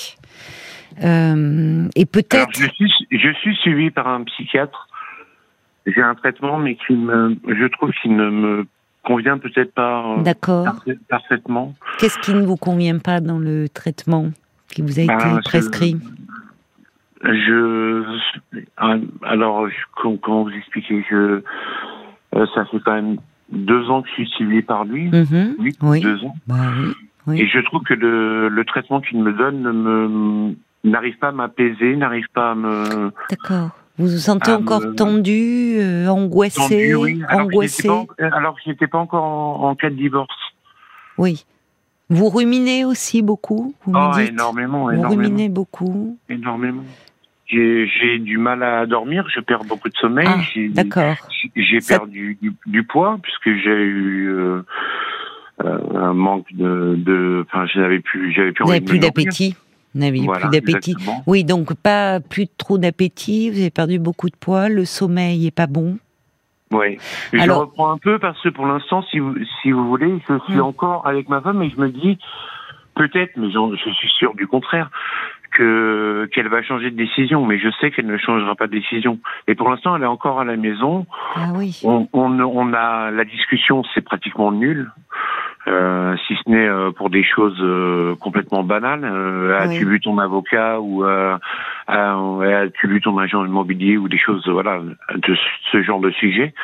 et 0.98 2.06
peut-être. 2.06 2.50
Je 2.54 2.68
suis, 2.68 2.92
je 3.10 3.32
suis 3.40 3.56
suivi 3.56 3.90
par 3.90 4.08
un 4.08 4.24
psychiatre. 4.24 4.88
J'ai 5.86 6.02
un 6.02 6.14
traitement, 6.14 6.58
mais 6.58 6.76
qui 6.76 6.94
me, 6.94 7.36
je 7.46 7.66
trouve 7.66 7.90
qu'il 8.02 8.14
ne 8.14 8.30
me 8.30 8.66
convient 9.02 9.38
peut-être 9.38 9.72
pas 9.72 10.16
euh, 10.18 10.64
parfaitement. 11.08 11.74
Qu'est-ce 11.98 12.18
qui 12.18 12.34
ne 12.34 12.44
vous 12.44 12.56
convient 12.56 12.98
pas 12.98 13.20
dans 13.20 13.38
le 13.38 13.68
traitement 13.68 14.30
qui 14.68 14.82
vous 14.82 14.98
a 14.98 15.02
été 15.02 15.14
ben, 15.14 15.40
prescrit? 15.42 15.96
Je, 17.22 18.04
alors 19.22 19.68
comment 20.22 20.44
vous 20.44 20.50
expliquer? 20.50 21.04
Je 21.10 21.42
euh, 22.36 22.46
ça 22.54 22.64
fait 22.66 22.78
quand 22.84 22.94
même 22.94 23.16
deux 23.50 23.90
ans 23.90 24.02
que 24.02 24.08
je 24.08 24.14
suis 24.14 24.26
suivi 24.28 24.62
par 24.62 24.84
lui 24.84 25.08
mhm. 25.08 25.56
oui, 25.82 26.00
deux 26.00 26.24
ans 26.24 26.34
bah, 26.46 26.54
oui, 27.26 27.40
et 27.40 27.48
je 27.48 27.58
trouve 27.58 27.82
que 27.82 27.94
le, 27.94 28.48
le 28.48 28.64
traitement 28.64 29.00
qu'il 29.00 29.20
me 29.22 29.32
donne 29.32 29.62
ne 29.62 29.72
me 29.72 30.54
n'arrive 30.84 31.18
pas 31.18 31.28
à 31.28 31.32
m'apaiser, 31.32 31.96
n'arrive 31.96 32.26
pas 32.32 32.52
à 32.52 32.54
me. 32.54 33.12
D'accord. 33.28 33.70
Vous 33.98 34.08
vous 34.08 34.18
sentez 34.18 34.52
encore 34.52 34.94
tendu, 34.96 35.78
angoissé, 36.08 36.58
tendu, 36.58 36.94
oui. 36.94 37.22
alors 37.28 37.46
angoissé. 37.46 37.86
Pas, 37.86 38.06
alors 38.32 38.54
que 38.54 38.60
j'étais 38.64 38.86
pas 38.86 38.98
encore 38.98 39.24
en, 39.24 39.70
en, 39.70 39.74
cas 39.74 39.90
de 39.90 39.94
divorce. 39.94 40.34
Oui. 41.18 41.44
Vous 42.10 42.28
ruminez 42.28 42.84
aussi 42.84 43.22
beaucoup 43.22 43.72
vous 43.86 43.92
oh, 43.94 44.18
énormément, 44.18 44.90
Vous 44.92 45.08
ruminez 45.08 45.48
beaucoup 45.48 46.18
Énormément. 46.28 46.82
J'ai 47.46 48.18
du 48.18 48.38
mal 48.38 48.62
à 48.62 48.86
dormir, 48.86 49.26
je 49.32 49.40
perds 49.40 49.64
beaucoup 49.64 49.88
de 49.88 49.96
sommeil. 49.96 50.26
Ah, 50.28 50.40
D'accord. 50.70 51.14
J'ai 51.54 51.78
perdu 51.80 52.38
du, 52.66 52.82
poids 52.84 53.18
puisque 53.22 53.56
j'ai 53.62 53.70
eu 53.70 54.28
euh, 54.28 54.62
euh, 55.64 55.78
un 55.94 56.12
manque 56.12 56.46
de. 56.52 57.44
Enfin, 57.46 57.66
je 57.66 57.80
n'avais 57.80 58.00
plus, 58.00 58.32
j'avais 58.32 58.52
plus. 58.52 58.64
Vous 58.64 58.70
n'avez 58.70 58.84
plus 58.84 58.98
d'appétit. 58.98 59.56
Vous 59.94 60.00
n'avez 60.00 60.20
plus 60.26 60.48
d'appétit. 60.50 60.94
Oui, 61.26 61.44
donc 61.44 61.74
pas 61.74 62.20
plus 62.20 62.46
trop 62.48 62.78
d'appétit. 62.78 63.50
Vous 63.50 63.58
avez 63.58 63.70
perdu 63.70 63.98
beaucoup 63.98 64.28
de 64.28 64.36
poids. 64.36 64.68
Le 64.68 64.84
sommeil 64.84 65.46
est 65.46 65.54
pas 65.54 65.66
bon. 65.66 65.98
Oui. 66.72 66.98
Je 67.32 67.50
reprends 67.50 67.90
un 67.90 67.98
peu 67.98 68.18
parce 68.18 68.40
que 68.42 68.48
pour 68.48 68.66
l'instant, 68.66 69.02
si 69.10 69.18
vous, 69.18 69.34
si 69.60 69.72
vous 69.72 69.88
voulez, 69.88 70.20
je 70.28 70.38
suis 70.44 70.60
hum. 70.60 70.66
encore 70.66 71.06
avec 71.06 71.28
ma 71.28 71.40
femme 71.40 71.62
et 71.62 71.70
je 71.70 71.80
me 71.80 71.88
dis 71.88 72.18
peut-être, 72.94 73.32
mais 73.36 73.50
je 73.50 73.90
suis 73.90 74.08
sûr 74.08 74.34
du 74.34 74.46
contraire, 74.46 74.90
que 75.52 76.28
qu'elle 76.32 76.48
va 76.48 76.62
changer 76.62 76.90
de 76.90 76.96
décision, 76.96 77.44
mais 77.44 77.58
je 77.58 77.68
sais 77.80 77.90
qu'elle 77.90 78.06
ne 78.06 78.16
changera 78.18 78.54
pas 78.54 78.66
de 78.66 78.72
décision. 78.72 79.18
Et 79.48 79.54
pour 79.54 79.68
l'instant, 79.68 79.96
elle 79.96 80.02
est 80.02 80.06
encore 80.06 80.40
à 80.40 80.44
la 80.44 80.56
maison. 80.56 81.06
Ah 81.34 81.48
oui. 81.54 81.80
On, 81.84 82.08
on, 82.12 82.40
on 82.40 82.72
a 82.72 83.10
la 83.10 83.24
discussion, 83.24 83.82
c'est 83.94 84.00
pratiquement 84.00 84.52
nul. 84.52 84.90
Euh, 85.70 86.16
si 86.26 86.34
ce 86.34 86.50
n'est 86.50 86.68
euh, 86.68 86.90
pour 86.90 87.10
des 87.10 87.22
choses 87.22 87.58
euh, 87.60 88.16
complètement 88.16 88.64
banales. 88.64 89.04
As-tu 89.60 89.84
vu 89.84 90.00
ton 90.00 90.18
avocat 90.18 90.80
ou 90.80 91.04
as-tu 91.04 92.88
vu 92.88 93.00
ton 93.00 93.18
agent 93.18 93.44
immobilier 93.44 93.96
ou 93.96 94.08
des 94.08 94.18
choses 94.18 94.46
voilà 94.48 94.80
de 94.80 95.36
ce 95.70 95.82
genre 95.82 96.00
de 96.00 96.10
sujet. 96.10 96.54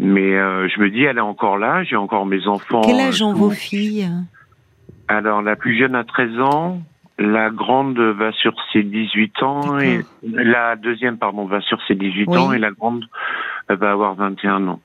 Mais 0.00 0.32
je 0.32 0.80
me 0.80 0.90
dis, 0.90 1.02
elle 1.02 1.18
est 1.18 1.20
encore 1.20 1.58
là, 1.58 1.82
j'ai 1.84 1.96
encore 1.96 2.26
mes 2.26 2.46
enfants. 2.46 2.82
Quel 2.84 3.00
âge 3.00 3.22
ont 3.22 3.34
vos 3.34 3.50
filles? 3.50 4.08
Alors 5.08 5.42
la 5.42 5.56
plus 5.56 5.78
jeune 5.78 5.94
a 5.94 6.04
13 6.04 6.40
ans, 6.40 6.80
la 7.18 7.50
grande 7.50 7.98
va 7.98 8.32
sur 8.32 8.54
ses 8.72 8.82
18 8.82 9.42
ans 9.42 9.78
et 9.78 10.00
la 10.22 10.76
deuxième 10.76 11.18
pardon 11.18 11.46
va 11.46 11.60
sur 11.60 11.78
ses 11.86 11.94
18 11.94 12.28
ans 12.30 12.52
et 12.52 12.58
la 12.58 12.70
grande 12.70 13.04
va 13.68 13.90
avoir 13.90 14.14
21 14.14 14.68
ans. 14.68 14.80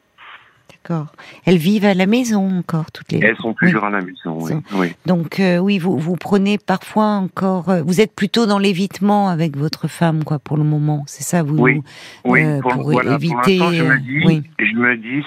D'accord. 0.84 1.14
Elles 1.46 1.58
vivent 1.58 1.86
à 1.86 1.94
la 1.94 2.06
maison 2.08 2.60
encore 2.60 2.92
toutes 2.92 3.14
les. 3.14 3.20
Elles 3.20 3.38
sont 3.38 3.54
toujours 3.54 3.86
à 3.86 3.90
la 3.90 4.02
maison. 4.02 4.38
Oui. 4.74 4.90
Donc 5.06 5.40
euh, 5.40 5.58
oui, 5.58 5.80
vous 5.80 5.98
vous 5.98 6.18
prenez 6.18 6.58
parfois 6.58 7.06
encore. 7.06 7.70
Euh, 7.70 7.82
vous 7.84 8.02
êtes 8.02 8.14
plutôt 8.14 8.46
dans 8.46 8.60
l'évitement 8.60 9.30
avec 9.30 9.56
votre 9.56 9.88
femme, 9.88 10.26
quoi, 10.26 10.40
pour 10.40 10.58
le 10.58 10.64
moment. 10.64 11.04
C'est 11.08 11.24
ça, 11.24 11.42
vous. 11.42 11.58
Oui. 11.58 11.82
oui. 12.26 12.44
Euh, 12.44 12.60
pour, 12.60 13.02
éviter. 13.02 13.60
Pour 13.60 13.72
je 13.72 13.84
me 13.84 13.98
dis, 14.00 14.26
oui. 14.26 14.44
je 14.60 14.76
me 14.76 14.98
dis 14.98 15.24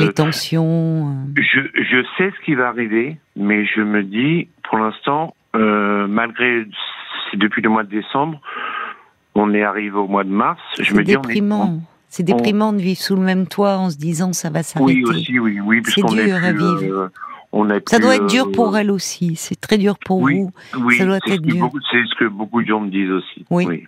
les 0.00 0.12
tensions. 0.12 1.14
Je 1.36 1.60
je 1.74 2.02
sais 2.18 2.32
ce 2.36 2.44
qui 2.44 2.54
va 2.54 2.68
arriver, 2.68 3.16
mais 3.36 3.64
je 3.64 3.82
me 3.82 4.02
dis, 4.02 4.48
pour 4.68 4.78
l'instant, 4.78 5.36
malgré 5.54 6.64
c'est 7.30 7.36
depuis 7.36 7.62
le 7.62 7.68
mois 7.68 7.84
de 7.84 7.90
décembre, 7.90 8.40
on 9.36 9.54
est 9.54 9.62
arrivé 9.62 9.96
au 9.96 10.08
mois 10.08 10.24
de 10.24 10.30
mars. 10.30 10.60
Je 10.80 10.94
me 10.94 11.04
déprimant. 11.04 11.66
dis, 11.66 11.80
c'est 12.08 12.22
déprimant 12.22 12.72
de 12.72 12.78
vivre 12.78 13.00
sous 13.00 13.16
le 13.16 13.22
même 13.22 13.46
toit 13.46 13.76
en 13.76 13.90
se 13.90 13.96
disant 13.96 14.32
ça 14.32 14.50
va 14.50 14.62
s'arrêter. 14.62 15.02
Oui 15.02 15.04
aussi, 15.04 15.38
oui, 15.38 15.60
oui. 15.60 15.82
C'est 15.84 16.02
dur 16.02 16.34
à 16.36 16.52
vivre. 16.52 16.82
Euh, 16.82 17.08
on 17.52 17.68
ça 17.88 17.98
doit 17.98 18.16
être 18.16 18.26
dur 18.26 18.50
pour 18.52 18.74
euh, 18.74 18.78
elle 18.78 18.90
aussi. 18.90 19.36
C'est 19.36 19.60
très 19.60 19.78
dur 19.78 19.98
pour 19.98 20.20
vous. 20.20 20.50
Oui, 20.78 20.98
ça 20.98 21.04
doit 21.04 21.16
être 21.16 21.42
dur. 21.42 21.70
C'est 21.90 22.04
ce 22.06 22.14
que 22.18 22.28
beaucoup 22.28 22.62
de 22.62 22.66
gens 22.66 22.80
me 22.80 22.90
disent 22.90 23.10
aussi. 23.10 23.44
Oui. 23.50 23.66
oui. 23.66 23.84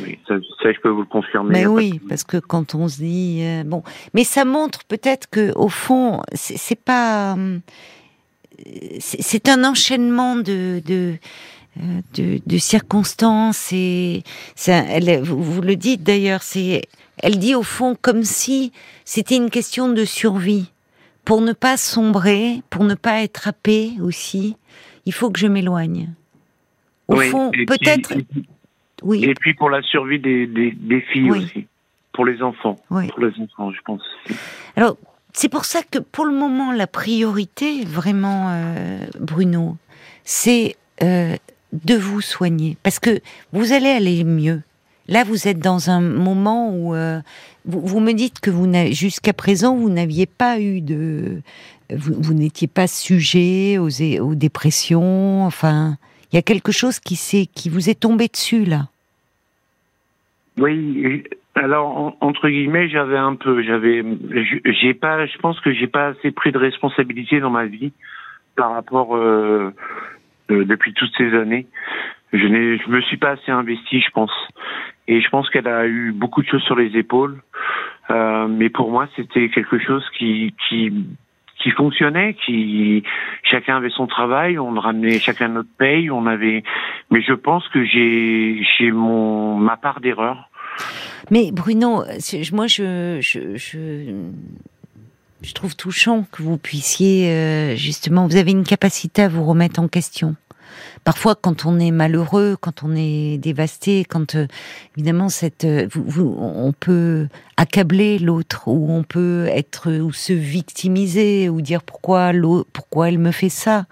Oui, 0.00 0.18
ça, 0.26 0.34
je 0.36 0.80
peux 0.80 0.88
vous 0.88 1.02
le 1.02 1.06
confirmer. 1.06 1.50
Mais 1.50 1.66
oui, 1.66 2.00
parce 2.08 2.24
que 2.24 2.36
quand 2.36 2.74
on 2.74 2.88
se 2.88 2.98
dit 2.98 3.42
bon, 3.64 3.84
mais 4.12 4.24
ça 4.24 4.44
montre 4.44 4.84
peut-être 4.84 5.30
que 5.30 5.52
au 5.56 5.68
fond, 5.68 6.22
c'est 6.34 6.78
pas 6.78 7.36
c'est 8.98 9.48
un 9.48 9.64
enchaînement 9.64 10.34
de, 10.34 10.82
de 10.84 11.14
de, 12.14 12.58
circonstances 12.58 13.72
et 13.72 14.22
ça, 14.56 14.78
elle, 14.88 15.22
vous, 15.22 15.60
le 15.60 15.76
dites 15.76 16.02
d'ailleurs, 16.02 16.42
c'est, 16.42 16.82
elle 17.22 17.38
dit 17.38 17.54
au 17.54 17.62
fond 17.62 17.96
comme 18.00 18.22
si 18.22 18.72
c'était 19.04 19.36
une 19.36 19.50
question 19.50 19.88
de 19.88 20.04
survie. 20.04 20.72
Pour 21.24 21.42
ne 21.42 21.52
pas 21.52 21.76
sombrer, 21.76 22.62
pour 22.70 22.84
ne 22.84 22.94
pas 22.94 23.22
être 23.22 23.48
happé 23.48 23.92
aussi, 24.00 24.56
il 25.04 25.12
faut 25.12 25.30
que 25.30 25.38
je 25.38 25.46
m'éloigne. 25.46 26.08
Au 27.08 27.16
fond, 27.20 27.50
peut-être. 27.50 28.14
Oui. 29.02 29.24
Et 29.24 29.34
puis 29.34 29.54
pour 29.54 29.70
la 29.70 29.82
survie 29.82 30.18
des, 30.18 30.46
des, 30.46 31.00
filles 31.12 31.30
aussi, 31.30 31.66
pour 32.12 32.24
les 32.24 32.42
enfants, 32.42 32.76
pour 32.88 33.20
les 33.20 33.32
enfants, 33.40 33.72
je 33.72 33.80
pense. 33.82 34.02
Alors, 34.76 34.96
c'est 35.32 35.48
pour 35.48 35.64
ça 35.64 35.82
que 35.82 35.98
pour 35.98 36.24
le 36.24 36.34
moment, 36.34 36.72
la 36.72 36.86
priorité, 36.86 37.84
vraiment, 37.84 38.48
euh, 38.50 39.06
Bruno, 39.20 39.76
c'est 40.24 40.76
euh, 41.02 41.36
de 41.72 41.94
vous 41.94 42.20
soigner. 42.20 42.76
Parce 42.82 42.98
que 42.98 43.20
vous 43.52 43.72
allez 43.72 43.90
aller 43.90 44.24
mieux. 44.24 44.62
Là, 45.08 45.24
vous 45.24 45.48
êtes 45.48 45.58
dans 45.58 45.90
un 45.90 46.00
moment 46.00 46.70
où 46.70 46.94
euh, 46.94 47.20
vous, 47.64 48.00
me 48.00 48.12
dites 48.12 48.40
que 48.40 48.50
jusqu'à 48.92 49.32
présent, 49.32 49.74
vous 49.74 49.90
n'aviez 49.90 50.26
pas 50.26 50.60
eu 50.60 50.80
de, 50.80 51.40
vous, 51.90 52.34
n'étiez 52.34 52.68
pas 52.68 52.86
sujet 52.86 53.78
aux, 53.78 54.34
dépressions. 54.34 55.46
Enfin, 55.46 55.96
il 56.30 56.36
y 56.36 56.38
a 56.38 56.42
quelque 56.42 56.72
chose 56.72 57.00
qui 57.00 57.16
qui 57.54 57.70
vous 57.70 57.88
est 57.88 58.00
tombé 58.00 58.28
dessus 58.28 58.64
là. 58.64 58.88
Oui, 60.58 61.24
alors 61.54 62.16
entre 62.20 62.48
guillemets, 62.48 62.88
j'avais 62.88 63.16
un 63.16 63.34
peu, 63.34 63.62
j'ai 63.62 64.94
pas, 64.94 65.26
je 65.26 65.38
pense 65.38 65.60
que 65.60 65.72
j'ai 65.72 65.86
pas 65.86 66.08
assez 66.08 66.30
pris 66.30 66.52
de 66.52 66.58
responsabilité 66.58 67.40
dans 67.40 67.50
ma 67.50 67.66
vie 67.66 67.92
par 68.56 68.72
rapport 68.72 69.16
euh, 69.16 69.72
euh, 70.50 70.64
depuis 70.64 70.92
toutes 70.94 71.12
ces 71.16 71.34
années. 71.34 71.66
Je 72.32 72.46
n'ai, 72.46 72.78
je 72.78 72.88
me 72.90 73.00
suis 73.02 73.16
pas 73.16 73.30
assez 73.30 73.50
investi, 73.50 74.00
je 74.00 74.10
pense, 74.10 74.32
et 75.08 75.20
je 75.20 75.28
pense 75.30 75.50
qu'elle 75.50 75.66
a 75.66 75.86
eu 75.86 76.12
beaucoup 76.12 76.42
de 76.42 76.46
choses 76.46 76.62
sur 76.62 76.76
les 76.76 76.96
épaules. 76.96 77.42
Euh, 78.10 78.46
mais 78.46 78.68
pour 78.68 78.90
moi, 78.90 79.08
c'était 79.16 79.48
quelque 79.48 79.78
chose 79.78 80.04
qui 80.16 80.54
qui 80.68 80.92
qui 81.60 81.70
fonctionnait, 81.72 82.34
qui 82.34 83.02
chacun 83.42 83.78
avait 83.78 83.90
son 83.90 84.06
travail, 84.06 84.58
on 84.60 84.78
ramenait 84.78 85.18
chacun 85.18 85.48
notre 85.48 85.74
paye, 85.76 86.08
on 86.10 86.26
avait. 86.26 86.62
Mais 87.10 87.20
je 87.22 87.32
pense 87.32 87.66
que 87.68 87.84
j'ai 87.84 88.62
j'ai 88.78 88.92
mon 88.92 89.56
ma 89.56 89.76
part 89.76 90.00
d'erreur 90.00 90.48
mais 91.30 91.50
Bruno, 91.52 92.04
moi 92.52 92.66
je, 92.66 93.18
je, 93.20 93.56
je, 95.42 95.54
trouve 95.54 95.76
touchant 95.76 96.24
que 96.32 96.42
vous 96.42 96.56
puissiez 96.56 97.30
euh, 97.30 97.76
justement, 97.76 98.26
vous 98.26 98.36
avez 98.36 98.52
une 98.52 98.64
capacité 98.64 99.22
à 99.22 99.28
vous 99.28 99.44
remettre 99.44 99.80
en 99.80 99.88
question. 99.88 100.36
Parfois, 101.04 101.34
quand 101.34 101.66
on 101.66 101.78
est 101.78 101.90
malheureux, 101.90 102.56
quand 102.60 102.82
on 102.82 102.94
est 102.96 103.38
dévasté, 103.38 104.04
quand 104.04 104.34
euh, 104.34 104.46
évidemment 104.96 105.28
cette, 105.28 105.64
euh, 105.64 105.88
on 106.18 106.72
peut 106.72 107.28
accabler 107.56 108.18
l'autre, 108.18 108.68
ou 108.68 108.92
on 108.92 109.02
peut 109.02 109.46
être 109.50 109.90
ou 109.90 110.12
se 110.12 110.32
victimiser, 110.32 111.48
ou 111.48 111.60
dire 111.60 111.82
pourquoi 111.82 112.32
pourquoi 112.72 113.08
elle 113.08 113.18
me 113.18 113.32
fait 113.32 113.48
ça. 113.48 113.86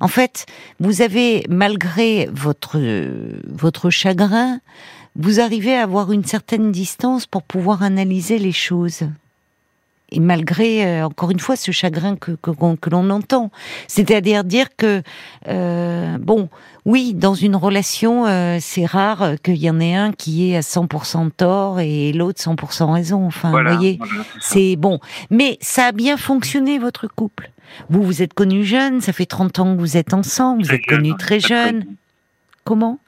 En 0.00 0.08
fait, 0.08 0.46
vous 0.80 1.02
avez 1.02 1.44
malgré 1.48 2.28
votre 2.32 2.78
votre 3.48 3.90
chagrin, 3.90 4.60
vous 5.16 5.40
arrivez 5.40 5.74
à 5.74 5.82
avoir 5.82 6.12
une 6.12 6.24
certaine 6.24 6.70
distance 6.70 7.26
pour 7.26 7.42
pouvoir 7.42 7.82
analyser 7.82 8.38
les 8.38 8.52
choses. 8.52 9.02
Et 10.10 10.20
malgré, 10.20 10.86
euh, 10.86 11.06
encore 11.06 11.30
une 11.30 11.38
fois, 11.38 11.54
ce 11.56 11.70
chagrin 11.70 12.16
que, 12.16 12.32
que, 12.32 12.90
l'on 12.90 13.10
entend. 13.10 13.50
C'est-à-dire 13.88 14.42
dire 14.42 14.68
que, 14.74 15.02
euh, 15.48 16.16
bon, 16.18 16.48
oui, 16.86 17.12
dans 17.12 17.34
une 17.34 17.56
relation, 17.56 18.26
euh, 18.26 18.56
c'est 18.60 18.86
rare 18.86 19.34
qu'il 19.42 19.56
y 19.56 19.68
en 19.68 19.80
ait 19.80 19.94
un 19.94 20.12
qui 20.12 20.50
ait 20.50 20.56
à 20.56 20.60
100% 20.60 21.30
tort 21.36 21.80
et 21.80 22.12
l'autre 22.12 22.40
100% 22.40 22.92
raison. 22.92 23.26
Enfin, 23.26 23.50
vous 23.50 23.74
voyez, 23.74 23.98
c'est 24.40 24.76
bon. 24.76 24.98
Mais 25.30 25.58
ça 25.60 25.86
a 25.86 25.92
bien 25.92 26.16
fonctionné, 26.16 26.78
votre 26.78 27.06
couple. 27.06 27.50
Vous, 27.90 28.02
vous 28.02 28.22
êtes 28.22 28.32
connu 28.32 28.64
jeune, 28.64 29.02
ça 29.02 29.12
fait 29.12 29.26
30 29.26 29.58
ans 29.58 29.74
que 29.74 29.80
vous 29.80 29.98
êtes 29.98 30.14
ensemble, 30.14 30.62
vous 30.62 30.72
êtes 30.72 30.86
connu 30.86 31.14
très 31.18 31.38
jeune. 31.38 31.84
Comment? 32.64 32.98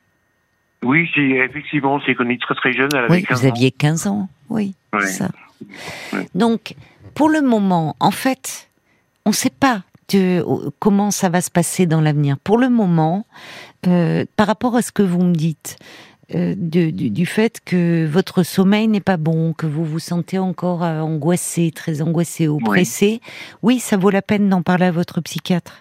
Oui, 0.83 1.09
effectivement, 1.17 1.99
c'est 2.05 2.15
connu 2.15 2.39
très 2.39 2.55
très 2.55 2.73
jeune. 2.75 2.91
oui, 3.09 3.25
vous 3.31 3.47
aviez 3.47 3.71
15 3.71 4.07
ans, 4.07 4.29
oui. 4.51 4.75
Ça. 5.07 5.29
Donc, 6.35 6.75
pour 7.15 7.29
le 7.29 7.43
moment, 7.43 7.97
en 8.01 8.11
fait, 8.11 8.69
on 9.25 9.31
ne 9.31 9.35
sait 9.35 9.51
pas 9.51 9.83
de, 10.11 10.45
comment 10.79 11.11
ça 11.11 11.29
va 11.29 11.41
se 11.41 11.51
passer 11.51 11.87
dans 11.87 12.01
l'avenir. 12.01 12.37
Pour 12.39 12.59
le 12.59 12.69
moment, 12.69 13.27
euh, 13.87 14.25
par 14.37 14.47
rapport 14.47 14.77
à 14.77 14.83
ce 14.83 14.93
que 14.93 15.03
vous 15.03 15.23
me 15.23 15.35
dites, 15.35 15.77
euh, 16.35 16.55
du, 16.57 17.27
fait 17.27 17.59
que 17.65 18.07
votre 18.07 18.45
sommeil 18.45 18.87
n'est 18.87 19.01
pas 19.01 19.17
bon, 19.17 19.53
que 19.53 19.67
vous 19.67 19.85
vous 19.85 19.99
sentez 19.99 20.39
encore 20.39 20.85
euh, 20.85 21.01
angoissé, 21.01 21.73
très 21.75 22.03
angoissé, 22.03 22.47
oppressé, 22.47 23.21
oui. 23.63 23.75
oui, 23.75 23.81
ça 23.81 23.97
vaut 23.97 24.11
la 24.11 24.23
peine 24.23 24.49
d'en 24.49 24.63
parler 24.63 24.87
à 24.87 24.93
votre 24.93 25.21
psychiatre 25.21 25.81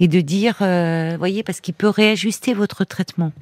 et 0.00 0.08
de 0.08 0.20
dire, 0.20 0.56
euh, 0.60 1.16
voyez, 1.18 1.42
parce 1.42 1.60
qu'il 1.60 1.74
peut 1.74 1.88
réajuster 1.88 2.54
votre 2.54 2.84
traitement 2.84 3.32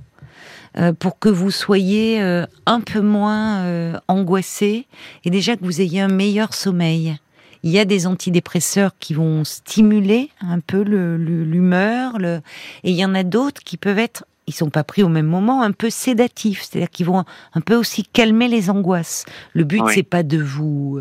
euh, 0.78 0.92
pour 0.92 1.18
que 1.18 1.30
vous 1.30 1.50
soyez 1.50 2.20
euh, 2.20 2.44
un 2.66 2.80
peu 2.82 3.00
moins 3.00 3.62
euh, 3.62 3.98
angoissé 4.08 4.86
et 5.24 5.30
déjà 5.30 5.56
que 5.56 5.64
vous 5.64 5.80
ayez 5.80 6.02
un 6.02 6.08
meilleur 6.08 6.52
sommeil. 6.52 7.16
Il 7.62 7.70
y 7.70 7.78
a 7.78 7.86
des 7.86 8.06
antidépresseurs 8.06 8.92
qui 9.00 9.14
vont 9.14 9.42
stimuler 9.44 10.28
un 10.40 10.60
peu 10.60 10.82
l'humeur, 10.82 12.16
et 12.20 12.90
il 12.90 12.94
y 12.94 13.04
en 13.04 13.14
a 13.14 13.24
d'autres 13.24 13.62
qui 13.64 13.76
peuvent 13.76 13.98
être 13.98 14.24
ils 14.46 14.54
sont 14.54 14.70
pas 14.70 14.84
pris 14.84 15.02
au 15.02 15.08
même 15.08 15.26
moment, 15.26 15.62
un 15.62 15.72
peu 15.72 15.90
sédatifs, 15.90 16.62
c'est-à-dire 16.62 16.90
qu'ils 16.90 17.06
vont 17.06 17.24
un 17.54 17.60
peu 17.60 17.74
aussi 17.74 18.04
calmer 18.04 18.48
les 18.48 18.70
angoisses. 18.70 19.24
Le 19.54 19.64
but 19.64 19.82
c'est 19.88 20.02
pas 20.02 20.22
de 20.22 20.38
vous 20.38 21.00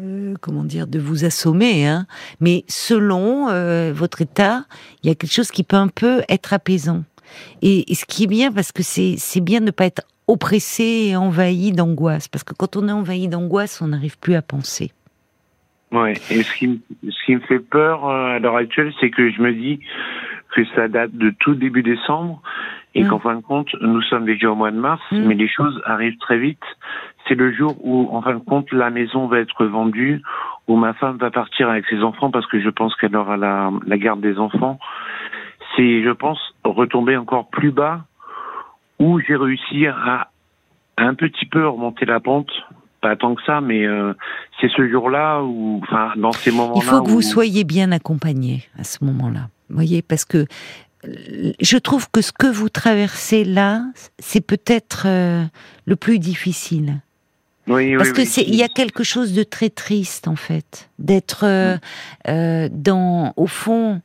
euh, 0.00 0.34
comment 0.40 0.64
dire, 0.64 0.86
de 0.86 0.98
vous 0.98 1.24
assommer, 1.24 1.86
hein, 1.86 2.06
mais 2.40 2.64
selon 2.68 3.48
euh, 3.48 3.92
votre 3.92 4.22
état, 4.22 4.64
il 5.02 5.08
y 5.08 5.10
a 5.10 5.14
quelque 5.14 5.32
chose 5.32 5.50
qui 5.50 5.64
peut 5.64 5.76
un 5.76 5.88
peu 5.88 6.22
être 6.28 6.52
apaisant. 6.52 7.02
Et, 7.62 7.84
ce 7.94 8.04
qui 8.06 8.24
est 8.24 8.28
bien, 8.28 8.52
parce 8.52 8.70
que 8.70 8.82
c'est 8.82 9.40
bien 9.40 9.60
de 9.60 9.66
ne 9.66 9.70
pas 9.70 9.86
être 9.86 10.02
oppressé 10.28 11.08
et 11.08 11.16
envahi 11.16 11.72
d'angoisse, 11.72 12.28
parce 12.28 12.44
que 12.44 12.54
quand 12.54 12.76
on 12.76 12.88
est 12.88 12.92
envahi 12.92 13.28
d'angoisse, 13.28 13.82
on 13.82 13.88
n'arrive 13.88 14.18
plus 14.18 14.34
à 14.34 14.42
penser. 14.42 14.92
Ouais, 15.90 16.12
et 16.30 16.42
ce 16.42 16.54
qui, 16.54 16.80
ce 17.02 17.26
qui 17.26 17.34
me 17.34 17.40
fait 17.40 17.58
peur 17.58 18.06
euh, 18.06 18.36
à 18.36 18.38
l'heure 18.38 18.56
actuelle, 18.56 18.92
c'est 19.00 19.10
que 19.10 19.30
je 19.30 19.40
me 19.40 19.52
dis 19.52 19.80
que 20.54 20.64
ça 20.76 20.86
date 20.86 21.12
de 21.12 21.30
tout 21.40 21.54
début 21.54 21.82
décembre 21.82 22.42
et 22.98 23.04
mm. 23.04 23.08
qu'en 23.08 23.18
fin 23.20 23.36
de 23.36 23.40
compte, 23.40 23.68
nous 23.80 24.02
sommes 24.02 24.24
déjà 24.24 24.50
au 24.50 24.56
mois 24.56 24.72
de 24.72 24.76
mars, 24.76 25.00
mm. 25.12 25.24
mais 25.24 25.34
les 25.34 25.48
choses 25.48 25.80
arrivent 25.84 26.18
très 26.18 26.38
vite. 26.38 26.62
C'est 27.26 27.36
le 27.36 27.52
jour 27.52 27.76
où, 27.80 28.08
en 28.10 28.20
fin 28.22 28.34
de 28.34 28.40
compte, 28.40 28.72
la 28.72 28.90
maison 28.90 29.26
va 29.26 29.38
être 29.38 29.64
vendue, 29.66 30.20
où 30.66 30.76
ma 30.76 30.94
femme 30.94 31.16
va 31.16 31.30
partir 31.30 31.70
avec 31.70 31.86
ses 31.86 32.02
enfants 32.02 32.30
parce 32.30 32.46
que 32.46 32.60
je 32.60 32.68
pense 32.68 32.94
qu'elle 32.96 33.16
aura 33.16 33.36
la, 33.36 33.70
la 33.86 33.98
garde 33.98 34.20
des 34.20 34.38
enfants. 34.38 34.78
C'est, 35.76 36.02
je 36.02 36.10
pense, 36.10 36.40
retomber 36.64 37.16
encore 37.16 37.48
plus 37.48 37.70
bas, 37.70 38.00
où 38.98 39.20
j'ai 39.20 39.36
réussi 39.36 39.86
à 39.86 40.28
un 40.96 41.14
petit 41.14 41.46
peu 41.46 41.68
remonter 41.68 42.04
la 42.04 42.18
pente 42.18 42.50
pas 43.00 43.14
tant 43.14 43.36
que 43.36 43.42
ça, 43.44 43.60
mais 43.60 43.86
euh, 43.86 44.12
c'est 44.60 44.68
ce 44.76 44.88
jour-là 44.88 45.42
où, 45.42 45.80
enfin, 45.84 46.10
dans 46.16 46.32
ces 46.32 46.50
moments-là. 46.50 46.80
Il 46.82 46.82
faut 46.82 47.02
que 47.02 47.10
vous 47.10 47.22
soyez 47.22 47.62
bien 47.62 47.92
accompagné 47.92 48.64
à 48.76 48.82
ce 48.82 49.04
moment-là. 49.04 49.50
Vous 49.68 49.76
voyez, 49.76 50.02
parce 50.02 50.24
que 50.24 50.46
je 51.04 51.76
trouve 51.76 52.10
que 52.10 52.20
ce 52.20 52.32
que 52.32 52.46
vous 52.46 52.68
traversez 52.68 53.44
là, 53.44 53.84
c'est 54.18 54.40
peut-être 54.40 55.04
euh, 55.06 55.44
le 55.86 55.96
plus 55.96 56.18
difficile. 56.18 57.00
Oui, 57.68 57.96
Parce 57.96 58.12
que 58.12 58.24
c'est, 58.24 58.42
il 58.42 58.54
y 58.54 58.62
a 58.62 58.68
quelque 58.68 59.04
chose 59.04 59.34
de 59.34 59.42
très 59.42 59.68
triste 59.68 60.26
en 60.26 60.36
fait, 60.36 60.88
d'être 60.98 61.44
euh, 61.44 61.76
mm. 61.76 61.80
euh, 62.28 62.68
dans, 62.72 63.34
au 63.36 63.46
fond, 63.46 64.00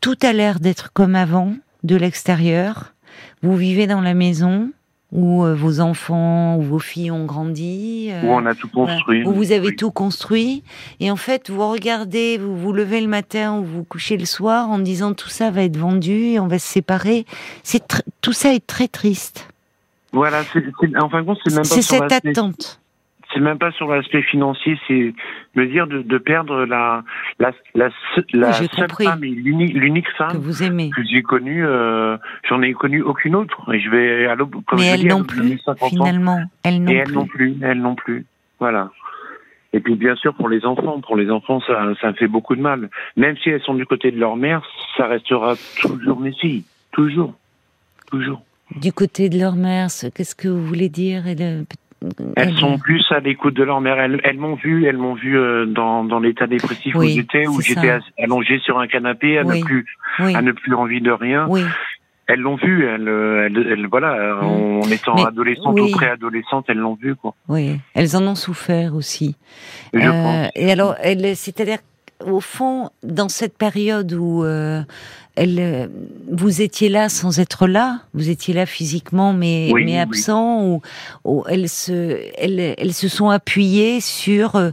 tout 0.00 0.16
a 0.22 0.32
l'air 0.32 0.58
d'être 0.58 0.92
comme 0.92 1.14
avant, 1.14 1.54
de 1.82 1.96
l'extérieur. 1.96 2.94
Vous 3.42 3.56
vivez 3.56 3.86
dans 3.86 4.00
la 4.00 4.14
maison, 4.14 4.70
où 5.14 5.44
euh, 5.44 5.54
vos 5.54 5.80
enfants 5.80 6.56
ou 6.56 6.62
vos 6.62 6.78
filles 6.78 7.10
ont 7.10 7.24
grandi. 7.24 8.10
où 8.22 8.26
on 8.26 8.44
a 8.44 8.54
tout 8.54 8.68
construit. 8.68 9.24
où 9.24 9.32
vous 9.32 9.52
avez 9.52 9.74
tout 9.74 9.90
construit. 9.90 10.62
Et 11.00 11.10
en 11.10 11.16
fait, 11.16 11.48
vous 11.48 11.66
regardez, 11.70 12.36
vous 12.36 12.56
vous 12.56 12.72
levez 12.72 13.00
le 13.00 13.08
matin 13.08 13.58
ou 13.58 13.64
vous 13.64 13.84
couchez 13.84 14.16
le 14.16 14.26
soir 14.26 14.70
en 14.70 14.78
disant 14.78 15.14
tout 15.14 15.28
ça 15.28 15.50
va 15.50 15.62
être 15.62 15.76
vendu, 15.76 16.32
et 16.32 16.40
on 16.40 16.48
va 16.48 16.58
se 16.58 16.66
séparer. 16.66 17.24
C'est 17.62 18.02
tout 18.20 18.32
ça 18.32 18.52
est 18.52 18.66
très 18.66 18.88
triste. 18.88 19.48
Voilà, 20.12 20.42
c'est, 20.52 20.62
en 21.00 21.08
fin 21.08 21.22
de 21.22 21.26
compte, 21.26 21.38
c'est 21.44 21.54
même 21.54 21.62
pas 21.62 21.68
C'est 21.68 21.82
cette 21.82 22.12
attente 22.12 22.80
c'est 23.34 23.40
même 23.40 23.58
pas 23.58 23.72
sur 23.72 23.88
l'aspect 23.88 24.22
financier, 24.22 24.78
c'est 24.86 25.12
me 25.54 25.66
dire 25.66 25.86
de, 25.86 26.02
de, 26.02 26.18
perdre 26.18 26.64
la 26.64 27.02
la 27.38 27.52
la, 27.74 27.90
la 28.32 28.52
seule 28.52 28.68
femme 29.02 29.24
et 29.24 29.28
l'unique 29.28 30.08
femme 30.16 30.32
que 30.32 30.36
vous 30.36 30.62
aimez 30.62 30.90
que 30.90 31.02
j'ai 31.04 31.22
connue. 31.22 31.66
Euh, 31.66 32.16
J'en 32.48 32.62
ai 32.62 32.72
connu 32.72 33.02
aucune 33.02 33.34
autre 33.34 33.72
et 33.72 33.80
je 33.80 33.90
vais 33.90 34.26
à 34.26 34.36
Mais 34.76 34.86
elle 34.86 35.06
non 35.06 35.24
plus. 35.24 35.58
Finalement, 35.88 36.40
elle 36.62 36.82
non 36.82 37.04
plus. 37.04 37.12
non 37.12 37.26
plus. 37.26 37.56
Elle 37.62 37.80
non 37.80 37.94
plus. 37.94 38.26
Voilà. 38.60 38.90
Et 39.72 39.80
puis 39.80 39.96
bien 39.96 40.14
sûr 40.14 40.34
pour 40.34 40.48
les 40.48 40.64
enfants, 40.64 41.00
pour 41.00 41.16
les 41.16 41.30
enfants 41.30 41.60
ça 41.66 41.92
ça 42.00 42.08
me 42.08 42.14
fait 42.14 42.28
beaucoup 42.28 42.54
de 42.54 42.60
mal. 42.60 42.88
Même 43.16 43.36
si 43.38 43.50
elles 43.50 43.62
sont 43.62 43.74
du 43.74 43.86
côté 43.86 44.10
de 44.12 44.18
leur 44.18 44.36
mère, 44.36 44.62
ça 44.96 45.06
restera 45.06 45.54
toujours 45.80 46.20
mes 46.20 46.32
filles, 46.32 46.64
toujours, 46.92 47.34
toujours. 48.10 48.42
Du 48.80 48.92
côté 48.92 49.28
de 49.28 49.38
leur 49.38 49.56
mère, 49.56 49.88
qu'est-ce 50.14 50.34
que 50.34 50.48
vous 50.48 50.64
voulez 50.64 50.88
dire 50.88 51.24
elles 52.36 52.54
sont 52.54 52.78
plus 52.78 53.04
à 53.10 53.20
l'écoute 53.20 53.54
de 53.54 53.62
leur 53.62 53.80
mère. 53.80 53.98
Elles, 53.98 54.38
m'ont 54.38 54.54
vu, 54.54 54.86
elles 54.86 54.96
m'ont 54.96 55.14
vu 55.14 55.38
euh, 55.38 55.66
dans, 55.66 56.04
dans 56.04 56.20
l'état 56.20 56.46
dépressif 56.46 56.94
où 56.94 57.04
j'étais, 57.04 57.46
où 57.46 57.60
j'étais 57.60 57.98
allongée 58.18 58.58
sur 58.60 58.78
un 58.78 58.86
canapé, 58.86 59.38
à 59.38 59.44
ne 59.44 59.60
plus, 59.60 59.86
à 60.18 60.42
ne 60.42 60.52
plus 60.52 60.74
envie 60.74 61.00
de 61.00 61.10
rien. 61.10 61.48
Elles 62.26 62.40
l'ont 62.40 62.56
vu, 62.56 62.86
elles, 62.86 63.06
elles, 63.70 63.86
voilà, 63.86 64.38
en 64.40 64.80
étant 64.90 65.26
adolescente 65.26 65.78
ou 65.78 65.90
préadolescente, 65.90 66.64
elles 66.68 66.78
l'ont 66.78 66.94
vu, 66.94 67.14
quoi. 67.16 67.34
Oui, 67.48 67.78
elles 67.94 68.16
en 68.16 68.22
ont 68.22 68.34
souffert 68.34 68.94
aussi. 68.94 69.36
Euh, 69.94 70.46
et 70.54 70.72
alors, 70.72 70.96
c'est-à-dire 71.34 71.78
au 72.26 72.40
fond, 72.40 72.90
dans 73.02 73.28
cette 73.28 73.56
période 73.56 74.12
où 74.12 74.44
euh, 74.44 74.82
elle, 75.36 75.58
euh, 75.58 75.86
vous 76.30 76.62
étiez 76.62 76.88
là 76.88 77.08
sans 77.08 77.38
être 77.38 77.66
là, 77.66 78.00
vous 78.14 78.30
étiez 78.30 78.54
là 78.54 78.66
physiquement 78.66 79.32
mais, 79.32 79.70
mais 79.74 79.98
absent, 79.98 80.80
ou, 81.24 81.44
elles, 81.48 81.68
se, 81.68 82.18
elles, 82.38 82.74
elles, 82.78 82.94
se 82.94 83.08
sont 83.08 83.30
appuyées 83.30 84.00
sur 84.00 84.56
euh, 84.56 84.70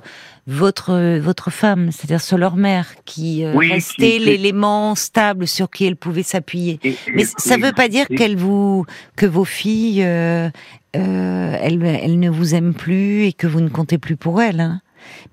votre 0.48 1.20
votre 1.20 1.52
femme, 1.52 1.92
c'est-à-dire 1.92 2.22
sur 2.22 2.38
leur 2.38 2.56
mère, 2.56 2.88
qui 3.06 3.46
restait 3.46 4.18
l'élément 4.18 4.96
stable 4.96 5.48
sur 5.48 5.70
qui 5.70 5.86
elle 5.86 5.96
pouvait 5.96 6.24
s'appuyer. 6.24 6.80
Mais 7.14 7.26
ça 7.38 7.58
ne 7.58 7.64
veut 7.64 7.74
pas 7.74 7.88
dire 7.88 8.08
qu'elle 8.08 8.36
vous 8.36 8.86
que 9.16 9.28
vos 9.28 9.46
filles, 9.46 10.02
elles, 10.02 10.50
elles 10.94 12.20
ne 12.20 12.30
vous 12.30 12.56
aiment 12.56 12.74
plus 12.74 13.26
et 13.26 13.34
que 13.34 13.46
vous 13.46 13.62
ne 13.62 13.70
comptez 13.70 14.00
plus 14.00 14.16
pour 14.16 14.42
elles. 14.42 14.60
Hein. 14.60 14.82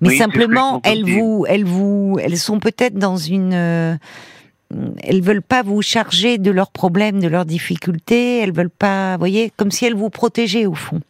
Mais 0.01 0.15
simplement, 0.15 0.81
elles 0.83 1.03
vous, 1.03 1.45
elles 1.47 1.65
vous, 1.65 2.17
elles 2.21 2.37
sont 2.37 2.59
peut-être 2.59 2.95
dans 2.95 3.17
une, 3.17 3.53
euh, 3.53 3.95
elles 5.03 5.21
veulent 5.21 5.41
pas 5.41 5.63
vous 5.63 5.81
charger 5.81 6.37
de 6.37 6.51
leurs 6.51 6.71
problèmes, 6.71 7.19
de 7.19 7.27
leurs 7.27 7.45
difficultés. 7.45 8.39
Elles 8.39 8.53
veulent 8.53 8.69
pas, 8.69 9.13
vous 9.13 9.19
voyez, 9.19 9.51
comme 9.57 9.71
si 9.71 9.85
elles 9.85 9.95
vous 9.95 10.09
protégeaient 10.09 10.65
au 10.65 10.75
fond, 10.75 11.01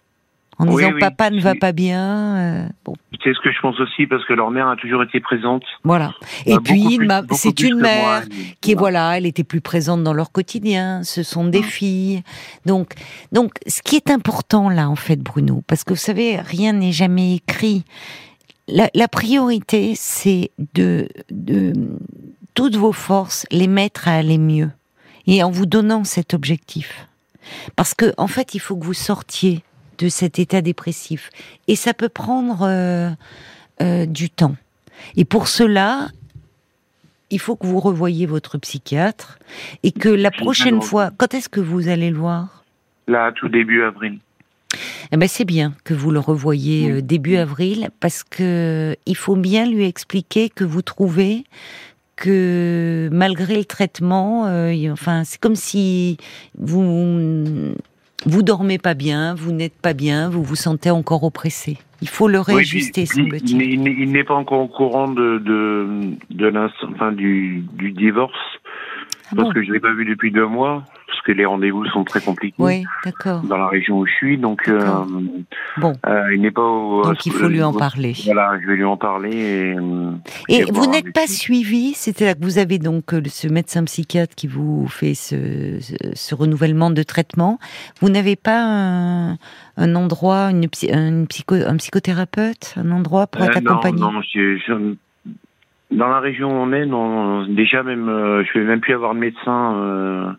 en 0.57 0.65
disant 0.65 0.91
papa 0.99 1.29
ne 1.29 1.41
va 1.41 1.55
pas 1.55 1.71
bien. 1.71 2.37
Euh, 2.37 2.67
bon. 2.85 2.95
C'est 3.21 3.33
ce 3.33 3.39
que 3.41 3.51
je 3.51 3.59
pense 3.61 3.77
aussi 3.81 4.07
parce 4.07 4.23
que 4.25 4.33
leur 4.33 4.49
mère 4.49 4.69
a 4.69 4.77
toujours 4.77 5.03
été 5.03 5.19
présente. 5.19 5.63
Voilà. 5.83 6.13
Et 6.45 6.57
puis 6.57 6.99
c'est 7.31 7.59
une 7.61 7.79
mère 7.79 8.23
qui 8.61 8.71
est 8.71 8.75
voilà, 8.75 9.17
elle 9.17 9.25
était 9.25 9.43
plus 9.43 9.61
présente 9.61 10.03
dans 10.03 10.13
leur 10.13 10.31
quotidien. 10.31 11.03
Ce 11.03 11.23
sont 11.23 11.45
des 11.45 11.59
mmh. 11.59 11.63
filles. 11.63 12.23
Donc 12.65 12.93
donc 13.33 13.53
ce 13.67 13.81
qui 13.81 13.97
est 13.97 14.09
important 14.09 14.69
là 14.69 14.89
en 14.89 14.95
fait 14.95 15.17
Bruno, 15.17 15.63
parce 15.67 15.83
que 15.83 15.91
vous 15.91 15.99
savez 15.99 16.39
rien 16.39 16.71
n'est 16.73 16.93
jamais 16.93 17.35
écrit 17.35 17.83
la, 18.71 19.07
priorité, 19.07 19.93
c'est 19.95 20.51
de, 20.73 21.07
de 21.31 21.73
toutes 22.53 22.75
vos 22.75 22.91
forces 22.91 23.45
les 23.51 23.67
mettre 23.67 24.07
à 24.07 24.13
aller 24.13 24.37
mieux 24.37 24.69
et 25.27 25.43
en 25.43 25.51
vous 25.51 25.65
donnant 25.65 26.03
cet 26.03 26.33
objectif. 26.33 27.07
Parce 27.75 27.93
que 27.93 28.13
en 28.17 28.27
fait, 28.27 28.55
il 28.55 28.59
faut 28.59 28.75
que 28.75 28.85
vous 28.85 28.93
sortiez 28.93 29.63
de 29.97 30.09
cet 30.09 30.39
état 30.39 30.61
dépressif 30.61 31.29
et 31.67 31.75
ça 31.75 31.93
peut 31.93 32.09
prendre 32.09 32.63
euh, 32.63 33.09
euh, 33.81 34.05
du 34.05 34.29
temps. 34.29 34.55
Et 35.15 35.25
pour 35.25 35.47
cela, 35.47 36.09
il 37.29 37.39
faut 37.39 37.55
que 37.55 37.67
vous 37.67 37.79
revoyiez 37.79 38.25
votre 38.25 38.57
psychiatre 38.57 39.39
et 39.83 39.91
que 39.91 40.09
la 40.09 40.31
prochaine 40.31 40.81
fois, 40.81 41.11
quand 41.17 41.33
est-ce 41.33 41.49
que 41.49 41.59
vous 41.59 41.87
allez 41.87 42.09
le 42.09 42.17
voir? 42.17 42.63
Là, 43.07 43.31
tout 43.31 43.49
début 43.49 43.83
avril. 43.83 44.19
Eh 45.11 45.17
ben 45.17 45.27
c'est 45.27 45.45
bien 45.45 45.73
que 45.83 45.93
vous 45.93 46.11
le 46.11 46.19
revoyez 46.19 46.91
euh, 46.91 47.01
début 47.01 47.37
avril 47.37 47.89
parce 47.99 48.23
que 48.23 48.95
il 49.05 49.15
faut 49.15 49.35
bien 49.35 49.65
lui 49.65 49.85
expliquer 49.85 50.49
que 50.49 50.63
vous 50.63 50.81
trouvez 50.81 51.43
que 52.15 53.09
malgré 53.11 53.57
le 53.57 53.65
traitement, 53.65 54.45
euh, 54.45 54.91
enfin 54.91 55.23
c'est 55.23 55.39
comme 55.39 55.55
si 55.55 56.17
vous 56.57 57.73
vous 58.25 58.43
dormez 58.43 58.77
pas 58.77 58.93
bien, 58.93 59.33
vous 59.33 59.51
n'êtes 59.51 59.79
pas 59.81 59.93
bien, 59.93 60.29
vous 60.29 60.43
vous 60.43 60.55
sentez 60.57 60.91
encore 60.91 61.23
oppressé. 61.23 61.77
Il 62.01 62.09
faut 62.09 62.27
le 62.27 62.39
réajuster, 62.39 63.05
semble-t-il. 63.05 63.61
Il, 63.61 64.11
n'est 64.11 64.23
pas 64.23 64.35
encore 64.35 64.61
au 64.61 64.67
courant 64.67 65.09
de 65.09 65.37
de, 65.39 65.87
de 66.29 66.93
enfin, 66.93 67.11
du, 67.11 67.63
du 67.73 67.91
divorce 67.91 68.33
ah 69.31 69.35
parce 69.35 69.53
que 69.53 69.63
je 69.63 69.71
l'ai 69.71 69.79
pas 69.79 69.93
vu 69.93 70.05
depuis 70.05 70.31
deux 70.31 70.47
mois 70.47 70.83
les 71.33 71.45
rendez-vous 71.45 71.85
sont 71.85 72.03
très 72.03 72.21
compliqués. 72.21 72.55
Oui. 72.59 72.83
Dans 73.25 73.57
la 73.57 73.67
région 73.67 73.99
où 73.99 74.05
je 74.05 74.13
suis, 74.13 74.37
donc 74.37 74.67
euh, 74.67 74.81
bon. 75.77 75.93
Euh, 76.05 76.33
il 76.33 76.41
n'est 76.41 76.51
pas. 76.51 76.61
Au, 76.61 77.03
donc 77.03 77.25
il 77.25 77.31
faut 77.31 77.47
lui 77.47 77.61
en 77.61 77.73
parler. 77.73 78.13
Voilà, 78.25 78.59
je 78.61 78.67
vais 78.67 78.75
lui 78.75 78.83
en 78.83 78.97
parler. 78.97 79.75
Et, 80.49 80.57
et, 80.57 80.63
vous 80.71 80.85
n'êtes 80.87 81.13
pas 81.13 81.27
suivi, 81.27 81.93
c'est-à-dire 81.93 82.39
que 82.39 82.43
vous 82.43 82.57
avez 82.57 82.77
donc 82.77 83.13
euh, 83.13 83.21
ce 83.25 83.47
médecin 83.47 83.83
psychiatre 83.85 84.35
qui 84.35 84.47
vous 84.47 84.87
fait 84.87 85.13
ce, 85.13 85.79
ce, 86.13 86.35
renouvellement 86.35 86.91
de 86.91 87.03
traitement. 87.03 87.59
Vous 88.01 88.09
n'avez 88.09 88.35
pas 88.35 88.61
un, 88.61 89.37
un 89.77 89.95
endroit, 89.95 90.49
une, 90.51 90.67
une 90.83 91.27
psycho, 91.27 91.55
un 91.55 91.77
psychothérapeute, 91.77 92.75
un 92.77 92.91
endroit 92.91 93.27
pour 93.27 93.43
être 93.43 93.57
accompagné. 93.57 93.99
Non, 93.99 94.11
non 94.11 94.21
je, 94.21 94.95
Dans 95.91 96.07
la 96.07 96.19
région 96.19 96.49
où 96.49 96.63
on 96.63 96.73
est, 96.73 96.85
non, 96.85 97.45
déjà 97.47 97.83
même, 97.83 98.05
je 98.07 98.59
vais 98.59 98.65
même 98.65 98.81
plus 98.81 98.93
avoir 98.93 99.13
de 99.13 99.19
médecin. 99.19 99.75
Euh, 99.75 100.31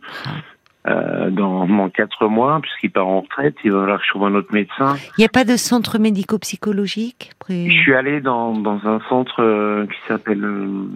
dans 0.86 1.66
mon 1.66 1.90
quatre 1.90 2.26
mois, 2.28 2.58
puisqu'il 2.62 2.90
part 2.90 3.06
en 3.06 3.20
retraite, 3.20 3.54
il 3.64 3.72
va 3.72 3.80
falloir 3.80 3.98
que 3.98 4.04
je 4.04 4.10
trouve 4.10 4.24
un 4.24 4.34
autre 4.34 4.52
médecin. 4.52 4.96
Il 5.18 5.20
n'y 5.20 5.26
a 5.26 5.28
pas 5.28 5.44
de 5.44 5.56
centre 5.56 5.98
médico-psychologique 5.98 7.32
Je 7.48 7.70
suis 7.70 7.94
allé 7.94 8.20
dans, 8.20 8.54
dans 8.54 8.80
un 8.86 9.00
centre 9.08 9.42
euh, 9.42 9.86
qui 9.86 9.98
s'appelle 10.08 10.42
euh, 10.42 10.88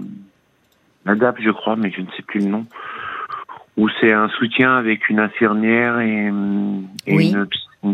ADAP, 1.06 1.36
je 1.40 1.50
crois, 1.50 1.76
mais 1.76 1.90
je 1.90 2.00
ne 2.00 2.06
sais 2.16 2.22
plus 2.22 2.40
le 2.40 2.46
nom, 2.46 2.66
où 3.76 3.88
c'est 4.00 4.12
un 4.12 4.28
soutien 4.28 4.76
avec 4.76 5.08
une 5.08 5.20
infirmière 5.20 6.00
et, 6.00 6.30
une, 7.06 7.46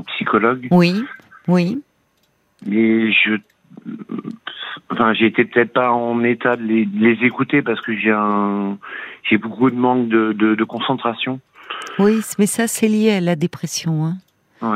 psychologue. 0.06 0.68
Oui, 0.70 1.02
oui. 1.48 1.82
Et 2.70 3.10
je 3.10 3.38
enfin 4.90 5.12
été 5.14 5.44
peut-être 5.44 5.72
pas 5.72 5.90
en 5.90 6.22
état 6.22 6.56
de 6.56 6.62
les, 6.62 6.84
les 6.94 7.24
écouter 7.24 7.62
parce 7.62 7.80
que 7.80 7.96
j'ai 7.96 8.12
un 8.12 8.78
j'ai 9.24 9.38
beaucoup 9.38 9.70
de 9.70 9.76
manque 9.76 10.08
de, 10.08 10.32
de, 10.32 10.54
de 10.54 10.64
concentration 10.64 11.40
oui, 12.00 12.20
mais 12.38 12.46
ça, 12.46 12.66
c'est 12.66 12.88
lié 12.88 13.12
à 13.12 13.20
la 13.20 13.36
dépression. 13.36 14.04
Hein. 14.04 14.16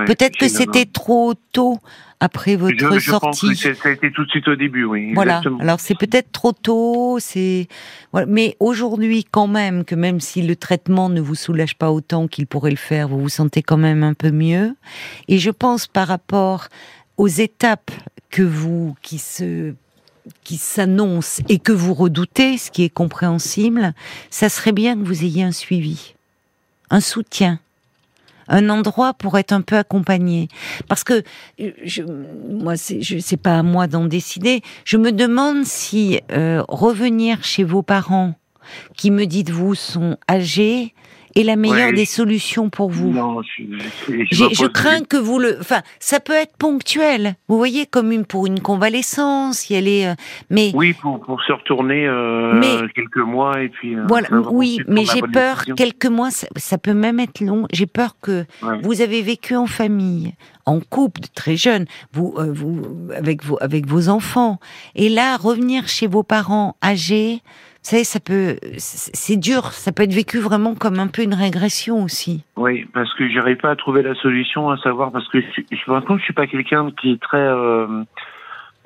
Peut-être 0.07 0.37
que 0.37 0.49
c'était 0.49 0.87
trop 0.87 1.35
tôt 1.53 1.79
après 2.21 2.57
votre 2.57 2.99
je, 2.99 3.11
sortie. 3.11 3.49
Pense 3.49 3.63
que 3.63 3.75
ça 3.75 3.89
a 3.91 3.93
été 3.93 4.11
tout 4.11 4.25
de 4.25 4.31
suite 4.31 4.49
au 4.49 4.57
début, 4.57 4.85
oui. 4.85 5.13
Voilà. 5.13 5.43
Alors 5.61 5.79
c'est 5.79 5.97
peut-être 5.97 6.33
trop 6.33 6.53
tôt, 6.53 7.19
c'est. 7.21 7.69
Mais 8.27 8.57
aujourd'hui, 8.61 9.25
quand 9.31 9.47
même, 9.47 9.85
que 9.85 9.95
même 9.95 10.21
si 10.21 10.41
le 10.41 10.57
traitement 10.57 11.11
ne 11.11 11.21
vous 11.21 11.35
soulage 11.35 11.77
pas 11.77 11.91
autant 11.91 12.29
qu'il 12.29 12.47
pourrait 12.47 12.71
le 12.71 12.77
faire, 12.77 13.09
vous 13.09 13.21
vous 13.21 13.29
sentez 13.29 13.63
quand 13.63 13.77
même 13.77 14.03
un 14.03 14.15
peu 14.15 14.31
mieux. 14.31 14.75
Et 15.29 15.39
je 15.39 15.51
pense 15.51 15.87
par 15.87 16.09
rapport 16.09 16.69
aux 17.19 17.29
étapes 17.29 17.91
que 18.31 18.43
vous 18.43 18.97
qui 19.03 19.19
se 19.19 19.75
qui 20.43 20.57
s'annoncent 20.57 21.43
et 21.51 21.59
que 21.59 21.73
vous 21.73 21.93
redoutez, 21.93 22.57
ce 22.57 22.71
qui 22.71 22.85
est 22.85 22.89
compréhensible, 22.89 23.93
ça 24.31 24.49
serait 24.49 24.73
bien 24.73 24.97
que 24.97 25.05
vous 25.05 25.25
ayez 25.25 25.43
un 25.43 25.53
suivi 25.53 26.15
un 26.95 27.01
soutien, 27.01 27.59
un 28.47 28.71
endroit 28.71 29.15
pour 29.15 29.37
être 29.37 29.53
un 29.53 29.63
peu 29.63 29.77
accompagné. 29.77 30.49
Parce 30.89 31.03
que 31.03 31.25
je, 31.59 32.03
moi, 32.03 32.77
c'est 32.77 33.37
pas 33.37 33.59
à 33.59 33.63
moi 33.65 33.89
d'en 33.89 34.05
décider. 34.05 34.63
Je 34.85 34.97
me 34.97 35.11
demande 35.11 35.65
si 35.65 36.21
euh, 36.31 36.63
revenir 36.69 37.43
chez 37.43 37.65
vos 37.65 37.83
parents, 37.83 38.35
qui 38.97 39.11
me 39.11 39.27
dites 39.27 39.51
vous 39.51 39.75
sont 39.75 40.17
âgés, 40.31 40.95
est 41.37 41.43
la 41.43 41.57
meilleure 41.57 41.93
des 41.93 42.05
solutions 42.05 42.71
pour 42.71 42.91
vous? 42.91 43.11
Non, 43.11 43.43
je, 43.43 43.65
je, 44.31 44.67
crains 44.67 45.03
que 45.03 45.17
vous 45.17 45.39
le. 45.39 45.57
Enfin, 45.61 45.83
ça 45.99 46.21
peut 46.21 46.35
être 46.35 46.57
ponctuel. 46.57 47.35
Vous 47.49 47.59
voyez, 47.59 47.87
comme 47.87 48.13
une 48.13 48.25
pour 48.25 48.47
une 48.47 48.61
convalescence, 48.61 49.69
y 49.71 49.77
aller. 49.77 50.07
Euh, 50.07 50.15
mais 50.51 50.71
oui, 50.75 50.93
pour, 50.93 51.21
pour 51.21 51.43
se 51.43 51.53
retourner 51.53 52.07
euh, 52.07 52.87
quelques 52.95 53.17
mois 53.17 53.61
et 53.63 53.69
puis. 53.69 53.97
Euh, 53.97 54.05
voilà. 54.09 54.29
Oui, 54.51 54.81
mais 54.87 55.05
j'ai 55.05 55.23
peur 55.23 55.65
quelques 55.77 56.07
mois, 56.07 56.31
ça, 56.31 56.79
peut 56.79 56.95
même 56.95 57.21
être 57.21 57.41
long. 57.41 57.67
J'ai 57.73 57.87
peur 57.87 58.17
que 58.21 58.45
vous 58.83 59.01
avez 59.01 59.23
vécu 59.23 59.57
en 59.57 59.67
famille, 59.67 60.35
en 60.67 60.81
couple, 60.81 61.23
très 61.35 61.57
jeune, 61.57 61.87
vous, 62.13 62.35
vous 62.39 62.83
avec 63.17 63.45
vos 63.45 63.59
avec 63.61 63.87
vos 63.87 64.09
enfants, 64.09 64.59
et 64.95 65.09
là 65.09 65.37
revenir 65.37 65.89
chez 65.89 66.07
vos 66.07 66.23
parents 66.23 66.77
âgés 66.83 67.43
savez, 67.91 68.05
ça 68.05 68.21
peut, 68.21 68.57
c'est 68.79 69.37
dur, 69.37 69.73
ça 69.73 69.93
peut 69.93 70.03
être 70.05 70.15
vécu 70.15 70.39
vraiment 70.39 70.75
comme 70.75 70.99
un 70.99 71.09
peu 71.09 71.23
une 71.23 71.35
régression 71.35 72.03
aussi. 72.03 72.45
Oui, 72.57 72.87
parce 72.93 73.13
que 73.15 73.29
j'arrive 73.29 73.59
pas 73.59 73.71
à 73.71 73.77
trouver 73.77 74.03
la 74.03 74.15
solution, 74.15 74.71
à 74.71 74.79
savoir 74.79 75.13
parce 75.13 75.29
que 75.29 75.41
je, 75.41 75.63
je 75.71 75.91
me 75.91 75.95
rends 75.95 76.01
compte 76.03 76.17
que 76.17 76.21
je 76.21 76.25
suis 76.25 76.35
pas 76.35 76.47
quelqu'un 76.47 76.91
qui 76.93 77.13
est 77.13 77.21
très 77.21 77.37
euh, 77.37 77.87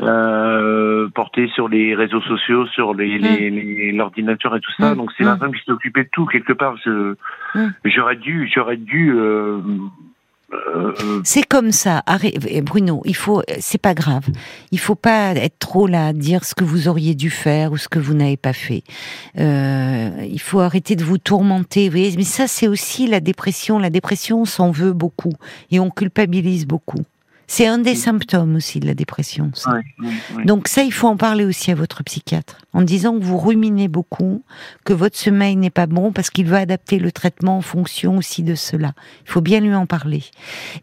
euh, 0.01 1.09
porté 1.15 1.49
sur 1.49 1.69
les 1.69 1.95
réseaux 1.95 2.21
sociaux, 2.23 2.67
sur 2.69 2.95
les, 2.95 3.19
mmh. 3.19 3.97
l'ordinateur 3.97 4.55
et 4.57 4.61
tout 4.61 4.73
ça. 4.79 4.95
Mmh. 4.95 4.97
Donc 4.97 5.13
c'est 5.17 5.25
ma 5.25 5.37
femme 5.37 5.53
qui 5.53 5.65
s'est 5.65 5.73
occupée 5.73 6.05
de 6.05 6.11
tout 6.13 6.27
quelque 6.27 6.53
part. 6.53 6.77
Je, 6.85 7.15
j'aurais 7.85 8.17
dû, 8.17 8.51
j'aurais 8.55 8.77
dû 8.77 9.13
euh, 9.13 9.59
c'est 11.25 11.43
comme 11.43 11.73
ça, 11.73 12.03
Bruno. 12.63 13.03
Il 13.05 13.17
faut, 13.17 13.43
c'est 13.61 13.81
pas 13.81 13.95
grave. 13.95 14.25
Il 14.73 14.79
faut 14.79 14.95
pas 14.95 15.35
être 15.35 15.59
trop 15.59 15.87
là 15.87 16.09
à 16.09 16.13
dire 16.13 16.45
ce 16.45 16.55
que 16.55 16.65
vous 16.65 16.89
auriez 16.89 17.15
dû 17.15 17.31
faire 17.31 17.73
ou 17.73 17.77
ce 17.77 17.89
que 17.89 17.99
vous 17.99 18.15
n'avez 18.15 18.37
pas 18.37 18.53
fait. 18.55 18.83
Euh, 19.39 20.11
il 20.31 20.41
faut 20.41 20.61
arrêter 20.61 20.97
de 20.97 21.05
vous 21.05 21.19
tourmenter. 21.19 21.89
Vous 21.89 21.97
Mais 21.97 22.25
ça, 22.25 22.47
c'est 22.47 22.69
aussi 22.69 23.07
la 23.07 23.21
dépression. 23.21 23.79
La 23.79 23.91
dépression, 23.91 24.43
on 24.43 24.45
s'en 24.47 24.71
veut 24.71 24.93
beaucoup 24.93 25.35
et 25.71 25.81
on 25.81 25.91
culpabilise 25.91 26.67
beaucoup. 26.67 27.03
C'est 27.51 27.67
un 27.67 27.79
des 27.79 27.95
symptômes 27.95 28.57
aussi 28.57 28.79
de 28.79 28.87
la 28.87 28.93
dépression. 28.93 29.51
Donc 30.45 30.69
ça, 30.69 30.83
il 30.83 30.93
faut 30.93 31.09
en 31.09 31.17
parler 31.17 31.47
aussi 31.47 31.71
à 31.71 31.75
votre 31.75 32.05
psychiatre, 32.05 32.59
en 32.75 32.83
disant 32.83 33.19
que 33.19 33.25
vous 33.25 33.39
ruminez 33.39 33.89
beaucoup, 33.89 34.43
que 34.85 34.93
votre 34.93 35.17
sommeil 35.17 35.57
n'est 35.57 35.71
pas 35.71 35.87
bon 35.87 36.13
parce 36.13 36.29
qu'il 36.29 36.47
va 36.47 36.59
adapter 36.59 36.99
le 36.99 37.11
traitement 37.11 37.57
en 37.57 37.63
fonction 37.63 38.19
aussi 38.19 38.43
de 38.43 38.55
cela. 38.55 38.93
Il 39.25 39.31
faut 39.31 39.41
bien 39.41 39.61
lui 39.61 39.75
en 39.75 39.87
parler. 39.87 40.25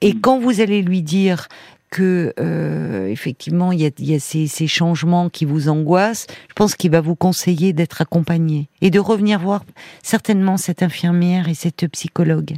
Et 0.01 0.13
mm. 0.13 0.21
quand 0.21 0.39
vous 0.39 0.59
allez 0.59 0.81
lui 0.81 1.03
dire 1.03 1.47
que 1.89 2.33
euh, 2.39 3.07
effectivement 3.07 3.71
il 3.71 3.81
y 3.81 4.15
a, 4.15 4.19
ces, 4.19 4.67
changements 4.67 5.29
qui 5.29 5.45
vous 5.45 5.69
angoissent, 5.69 6.27
je 6.49 6.53
pense 6.53 6.75
qu'il 6.75 6.91
va 6.91 7.01
vous 7.01 7.15
conseiller 7.15 7.73
d'être 7.73 8.01
accompagné 8.01 8.69
et 8.81 8.89
de 8.89 8.99
revenir 8.99 9.39
voir 9.39 9.63
certainement 10.03 10.57
cette 10.57 10.83
infirmière 10.83 11.47
et 11.47 11.53
cette 11.53 11.87
psychologue, 11.87 12.55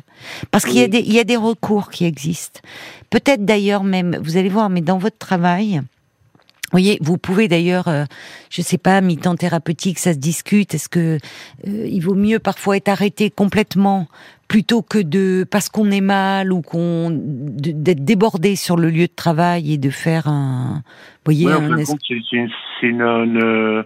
parce 0.52 0.66
qu'il 0.66 0.78
y 0.78 0.84
a 0.84 0.88
des 0.88 1.00
il 1.00 1.14
y 1.14 1.20
a 1.20 1.24
des 1.24 1.38
recours 1.38 1.90
qui 1.90 2.06
existent. 2.06 2.62
Peut-être 3.10 3.46
d'ailleurs 3.46 3.84
même, 3.84 4.18
vous 4.22 4.38
allez 4.38 4.50
voir, 4.50 4.70
mais 4.70 4.82
dans 4.82 4.98
votre 4.98 5.18
travail, 5.18 5.82
vous 6.68 6.80
voyez, 6.80 6.98
vous 7.00 7.18
pouvez 7.18 7.48
d'ailleurs, 7.48 7.88
euh, 7.88 8.04
je 8.50 8.62
sais 8.62 8.78
pas, 8.78 9.00
mi-temps 9.00 9.38
thérapeutique, 9.38 10.00
ça 10.00 10.12
se 10.12 10.18
discute. 10.18 10.74
Est-ce 10.74 10.90
que 10.90 11.18
euh, 11.66 11.88
il 11.88 12.02
vaut 12.02 12.14
mieux 12.14 12.40
parfois 12.40 12.76
être 12.76 12.90
arrêté 12.90 13.30
complètement 13.30 14.08
plutôt 14.50 14.82
que 14.82 14.98
de 14.98 15.46
parce 15.50 15.70
qu'on 15.70 15.92
est 15.92 16.02
mal 16.02 16.52
ou 16.52 16.62
qu'on 16.62 17.10
d'être 17.10 18.04
débordé 18.04 18.58
sur 18.58 18.76
le 18.76 18.90
lieu 18.90 19.08
de 19.08 19.16
travail 19.16 19.74
et 19.74 19.78
de 19.78 19.90
faire 19.90 20.28
un, 20.28 20.84
vous 21.26 21.34
voyez, 21.34 21.48
un 21.50 21.86
c'est 21.86 22.88
une, 22.88 23.02
une 23.02 23.84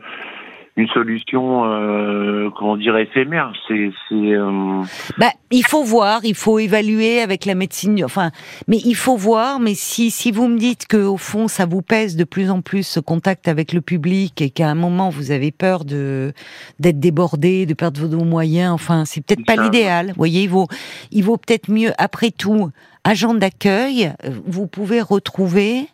solution, 0.93 1.65
euh, 1.65 2.49
comment 2.57 2.77
dire, 2.77 2.97
éphémère. 2.97 3.53
C'est, 3.67 3.91
euh... 4.11 4.83
bah, 5.17 5.31
il 5.51 5.65
faut 5.65 5.83
voir, 5.83 6.21
il 6.23 6.35
faut 6.35 6.59
évaluer 6.59 7.21
avec 7.21 7.45
la 7.45 7.55
médecine. 7.55 8.03
Enfin, 8.03 8.31
mais 8.67 8.77
il 8.85 8.95
faut 8.95 9.17
voir. 9.17 9.59
Mais 9.59 9.73
si 9.75 10.11
si 10.11 10.31
vous 10.31 10.47
me 10.47 10.57
dites 10.57 10.87
que 10.87 10.97
au 10.97 11.17
fond 11.17 11.47
ça 11.47 11.65
vous 11.65 11.81
pèse 11.81 12.15
de 12.15 12.23
plus 12.23 12.49
en 12.49 12.61
plus 12.61 12.83
ce 12.87 12.99
contact 12.99 13.47
avec 13.47 13.73
le 13.73 13.81
public 13.81 14.41
et 14.41 14.49
qu'à 14.49 14.69
un 14.69 14.75
moment 14.75 15.09
vous 15.09 15.31
avez 15.31 15.51
peur 15.51 15.85
de 15.85 16.33
d'être 16.79 16.99
débordé, 16.99 17.65
de 17.65 17.73
perdre 17.73 18.07
vos 18.07 18.25
moyens. 18.25 18.71
Enfin, 18.71 19.05
c'est 19.05 19.25
peut-être 19.25 19.45
pas 19.45 19.61
l'idéal. 19.61 20.07
Vous 20.07 20.15
voyez, 20.17 20.43
il 20.43 20.49
vaut 20.49 20.67
il 21.11 21.23
vaut 21.23 21.37
peut-être 21.37 21.69
mieux 21.69 21.91
après 21.97 22.31
tout 22.31 22.69
agent 23.03 23.33
d'accueil. 23.33 24.13
Vous 24.45 24.67
pouvez 24.67 25.01
retrouver 25.01 25.87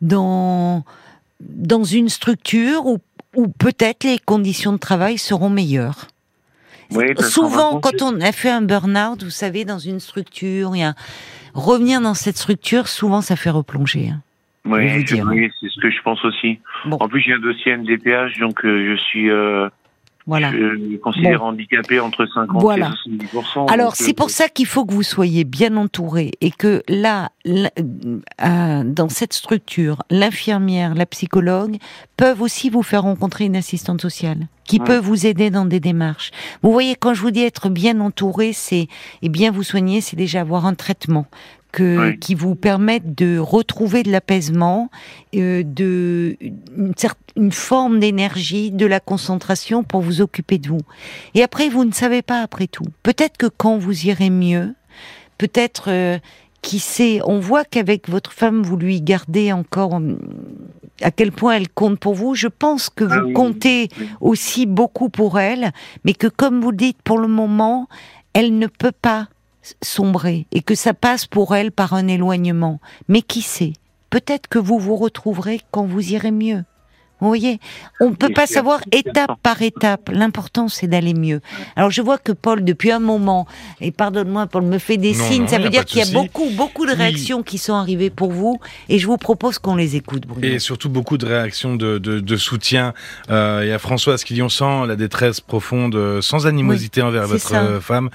dans 0.00 0.84
dans 1.40 1.84
une 1.84 2.08
structure 2.08 2.86
où 2.86 2.98
ou 3.34 3.48
peut-être 3.48 4.04
les 4.04 4.18
conditions 4.18 4.72
de 4.72 4.78
travail 4.78 5.18
seront 5.18 5.50
meilleures. 5.50 6.08
Souvent, 7.18 7.80
quand 7.80 8.02
on 8.02 8.20
a 8.20 8.32
fait 8.32 8.50
un 8.50 8.62
burn-out, 8.62 9.22
vous 9.22 9.30
savez, 9.30 9.64
dans 9.64 9.78
une 9.78 10.00
structure, 10.00 10.76
il 10.76 10.80
y 10.80 10.84
a... 10.84 10.94
revenir 11.54 12.00
dans 12.00 12.14
cette 12.14 12.36
structure, 12.36 12.88
souvent, 12.88 13.20
ça 13.20 13.36
fait 13.36 13.50
replonger. 13.50 14.10
Hein. 14.10 14.20
Oui, 14.66 15.04
oui 15.04 15.50
c'est 15.60 15.68
ce 15.68 15.80
que 15.80 15.90
je 15.90 16.00
pense 16.02 16.24
aussi. 16.24 16.58
En 16.90 17.08
plus, 17.08 17.20
j'ai 17.20 17.34
un 17.34 17.38
dossier 17.38 17.76
MDPH, 17.76 18.38
donc 18.40 18.64
euh, 18.64 18.92
je 18.92 19.02
suis 19.02 19.30
euh, 19.30 19.68
voilà. 20.26 20.52
Je 20.52 20.96
considère 20.96 21.42
handicapé 21.42 22.00
entre 22.00 22.26
50 22.26 22.60
voilà. 22.60 22.92
et 23.06 23.10
70%. 23.10 23.70
Alors, 23.70 23.94
c'est 23.94 24.14
pour 24.14 24.26
euh, 24.26 24.30
ça 24.30 24.48
qu'il 24.48 24.66
faut 24.66 24.86
que 24.86 24.92
vous 24.94 25.02
soyez 25.02 25.44
bien 25.44 25.76
entouré 25.76 26.32
et 26.40 26.50
que 26.50 26.82
là, 26.88 27.30
euh, 27.46 28.84
dans 28.84 29.08
cette 29.10 29.34
structure, 29.34 30.02
l'infirmière, 30.10 30.94
la 30.94 31.04
psychologue 31.04 31.76
peuvent 32.16 32.40
aussi 32.40 32.70
vous 32.70 32.82
faire 32.82 33.02
rencontrer 33.02 33.44
une 33.44 33.56
assistante 33.56 34.00
sociale 34.00 34.48
qui 34.64 34.78
peut 34.78 34.96
vous 34.96 35.26
aider 35.26 35.50
dans 35.50 35.66
des 35.66 35.80
démarches. 35.80 36.30
Vous 36.62 36.72
voyez, 36.72 36.96
quand 36.96 37.12
je 37.12 37.20
vous 37.20 37.30
dis 37.30 37.42
être 37.42 37.68
bien 37.68 38.00
entouré, 38.00 38.54
c'est 38.54 38.88
et 39.20 39.28
bien 39.28 39.50
vous 39.50 39.62
soigner, 39.62 40.00
c'est 40.00 40.16
déjà 40.16 40.40
avoir 40.40 40.64
un 40.64 40.74
traitement 40.74 41.26
qui 42.20 42.34
vous 42.34 42.54
permettent 42.54 43.14
de 43.14 43.38
retrouver 43.38 44.02
de 44.02 44.10
l'apaisement, 44.10 44.90
euh, 45.34 45.62
de 45.64 46.36
une, 46.40 46.94
une 47.36 47.52
forme 47.52 48.00
d'énergie, 48.00 48.70
de 48.70 48.86
la 48.86 49.00
concentration 49.00 49.82
pour 49.82 50.00
vous 50.00 50.20
occuper 50.20 50.58
de 50.58 50.68
vous. 50.68 50.80
Et 51.34 51.42
après, 51.42 51.68
vous 51.68 51.84
ne 51.84 51.92
savez 51.92 52.22
pas 52.22 52.40
après 52.42 52.66
tout. 52.66 52.86
Peut-être 53.02 53.36
que 53.36 53.46
quand 53.46 53.78
vous 53.78 54.06
irez 54.06 54.30
mieux, 54.30 54.74
peut-être 55.38 55.84
euh, 55.88 56.18
qui 56.62 56.78
sait, 56.78 57.20
on 57.24 57.40
voit 57.40 57.64
qu'avec 57.64 58.08
votre 58.08 58.32
femme, 58.32 58.62
vous 58.62 58.76
lui 58.76 59.00
gardez 59.02 59.52
encore 59.52 59.94
hum, 59.94 60.18
à 61.02 61.10
quel 61.10 61.32
point 61.32 61.56
elle 61.56 61.68
compte 61.68 61.98
pour 61.98 62.14
vous. 62.14 62.34
Je 62.34 62.48
pense 62.48 62.88
que 62.88 63.04
vous 63.04 63.30
ah 63.30 63.32
comptez 63.34 63.88
aussi 64.20 64.66
beaucoup 64.66 65.08
pour 65.08 65.38
elle, 65.38 65.72
mais 66.04 66.14
que 66.14 66.26
comme 66.26 66.60
vous 66.60 66.72
dites, 66.72 66.98
pour 67.02 67.18
le 67.18 67.28
moment, 67.28 67.88
elle 68.32 68.58
ne 68.58 68.66
peut 68.66 68.92
pas 68.92 69.28
sombrer 69.82 70.46
et 70.52 70.62
que 70.62 70.74
ça 70.74 70.94
passe 70.94 71.26
pour 71.26 71.54
elle 71.54 71.72
par 71.72 71.92
un 71.94 72.08
éloignement. 72.08 72.80
Mais 73.08 73.22
qui 73.22 73.42
sait? 73.42 73.72
Peut-être 74.10 74.48
que 74.48 74.58
vous 74.58 74.78
vous 74.78 74.96
retrouverez 74.96 75.60
quand 75.70 75.86
vous 75.86 76.12
irez 76.12 76.30
mieux. 76.30 76.64
Vous 77.24 77.30
voyez, 77.30 77.58
on 78.00 78.10
ne 78.10 78.14
peut 78.14 78.32
pas 78.34 78.46
savoir 78.46 78.80
étape 78.92 79.32
par 79.42 79.62
étape. 79.62 80.10
L'important, 80.12 80.68
c'est 80.68 80.86
d'aller 80.86 81.14
mieux. 81.14 81.40
Alors, 81.74 81.90
je 81.90 82.02
vois 82.02 82.18
que 82.18 82.32
Paul, 82.32 82.62
depuis 82.64 82.90
un 82.90 82.98
moment, 82.98 83.46
et 83.80 83.92
pardonne-moi, 83.92 84.46
Paul 84.46 84.64
me 84.64 84.78
fait 84.78 84.98
des 84.98 85.14
signes, 85.14 85.48
ça 85.48 85.58
veut 85.58 85.70
dire 85.70 85.86
qu'il 85.86 86.00
y 86.00 86.02
a 86.02 86.12
beaucoup, 86.12 86.50
beaucoup 86.50 86.84
de 86.84 86.92
réactions 86.92 87.42
qui 87.42 87.56
sont 87.56 87.72
arrivées 87.72 88.10
pour 88.10 88.30
vous, 88.30 88.60
et 88.90 88.98
je 88.98 89.06
vous 89.06 89.16
propose 89.16 89.58
qu'on 89.58 89.74
les 89.74 89.96
écoute, 89.96 90.26
Bruno. 90.26 90.46
Et 90.46 90.58
surtout 90.58 90.90
beaucoup 90.90 91.16
de 91.16 91.24
réactions 91.24 91.76
de, 91.76 91.96
de, 91.96 92.20
de 92.20 92.36
soutien. 92.36 92.92
Euh, 93.30 93.60
il 93.62 93.68
y 93.68 93.72
a 93.72 93.78
Françoise 93.78 94.22
qui 94.22 94.34
dit 94.34 94.42
on 94.42 94.50
sent 94.50 94.86
la 94.86 94.96
détresse 94.96 95.40
profonde, 95.40 95.94
euh, 95.94 96.20
sans 96.20 96.46
animosité 96.46 97.00
envers 97.00 97.26
votre 97.26 97.80
femme. 97.80 98.10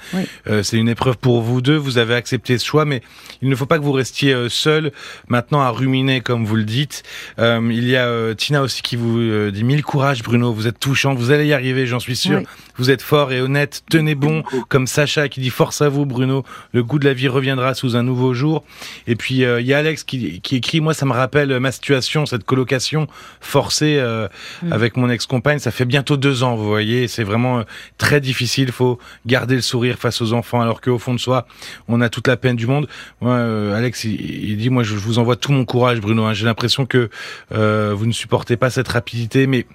Euh, 0.46 0.62
c'est 0.62 0.76
une 0.76 0.88
épreuve 0.88 1.18
pour 1.18 1.42
vous 1.42 1.60
deux. 1.60 1.76
Vous 1.76 1.98
avez 1.98 2.14
accepté 2.14 2.58
ce 2.58 2.64
choix, 2.64 2.84
mais 2.84 3.02
il 3.42 3.48
ne 3.48 3.56
faut 3.56 3.66
pas 3.66 3.78
que 3.78 3.84
vous 3.84 3.92
restiez 3.92 4.32
euh, 4.32 4.48
seul 4.48 4.92
maintenant 5.26 5.62
à 5.62 5.70
ruminer, 5.70 6.20
comme 6.20 6.44
vous 6.44 6.56
le 6.56 6.64
dites. 6.64 7.02
il 7.38 7.88
y 7.88 7.96
a 7.96 8.34
Tina 8.36 8.62
aussi 8.62 8.82
qui 8.82 8.96
vous 9.00 9.18
euh, 9.18 9.50
dit 9.50 9.64
mille 9.64 9.82
courage 9.82 10.22
Bruno, 10.22 10.52
vous 10.52 10.66
êtes 10.66 10.78
touchant, 10.78 11.14
vous 11.14 11.30
allez 11.30 11.46
y 11.46 11.52
arriver, 11.52 11.86
j'en 11.86 11.98
suis 11.98 12.16
sûr. 12.16 12.42
Vous 12.76 12.90
êtes 12.90 13.02
fort 13.02 13.32
et 13.32 13.40
honnête, 13.40 13.82
tenez 13.90 14.14
bon, 14.14 14.42
comme 14.68 14.86
Sacha 14.86 15.28
qui 15.28 15.40
dit 15.40 15.50
force 15.50 15.82
à 15.82 15.88
vous 15.88 16.06
Bruno, 16.06 16.44
le 16.72 16.82
goût 16.82 16.98
de 16.98 17.04
la 17.04 17.12
vie 17.12 17.28
reviendra 17.28 17.74
sous 17.74 17.96
un 17.96 18.02
nouveau 18.02 18.32
jour. 18.34 18.64
Et 19.06 19.16
puis 19.16 19.44
euh, 19.44 19.60
il 19.60 19.66
y 19.66 19.74
a 19.74 19.78
Alex 19.78 20.04
qui, 20.04 20.40
qui, 20.40 20.56
écrit, 20.56 20.80
moi 20.80 20.94
ça 20.94 21.06
me 21.06 21.12
rappelle 21.12 21.58
ma 21.58 21.72
situation, 21.72 22.26
cette 22.26 22.44
colocation 22.44 23.06
forcée 23.40 23.96
euh, 23.98 24.28
mm. 24.62 24.72
avec 24.72 24.96
mon 24.96 25.10
ex-compagne, 25.10 25.58
ça 25.58 25.70
fait 25.70 25.84
bientôt 25.84 26.16
deux 26.16 26.42
ans, 26.42 26.56
vous 26.56 26.68
voyez, 26.68 27.08
c'est 27.08 27.24
vraiment 27.24 27.64
très 27.98 28.20
difficile, 28.20 28.68
il 28.68 28.72
faut 28.72 28.98
garder 29.26 29.56
le 29.56 29.62
sourire 29.62 29.98
face 29.98 30.20
aux 30.22 30.32
enfants 30.32 30.60
alors 30.60 30.80
qu'au 30.80 30.98
fond 30.98 31.14
de 31.14 31.20
soi, 31.20 31.46
on 31.88 32.00
a 32.00 32.08
toute 32.08 32.28
la 32.28 32.36
peine 32.36 32.56
du 32.56 32.66
monde. 32.66 32.88
Moi, 33.20 33.36
Alex, 33.74 34.04
il, 34.04 34.56
dit, 34.56 34.70
moi 34.70 34.82
je, 34.82 34.94
vous 34.94 35.18
envoie 35.18 35.36
tout 35.36 35.52
mon 35.52 35.64
courage 35.64 36.00
Bruno, 36.00 36.24
hein. 36.24 36.34
j'ai 36.34 36.46
l'impression 36.46 36.86
que 36.86 37.10
vous 37.50 38.06
ne 38.06 38.12
supportez 38.12 38.56
pas 38.56 38.70
cette 38.70 38.79
rapidité, 38.88 39.46
mais 39.46 39.66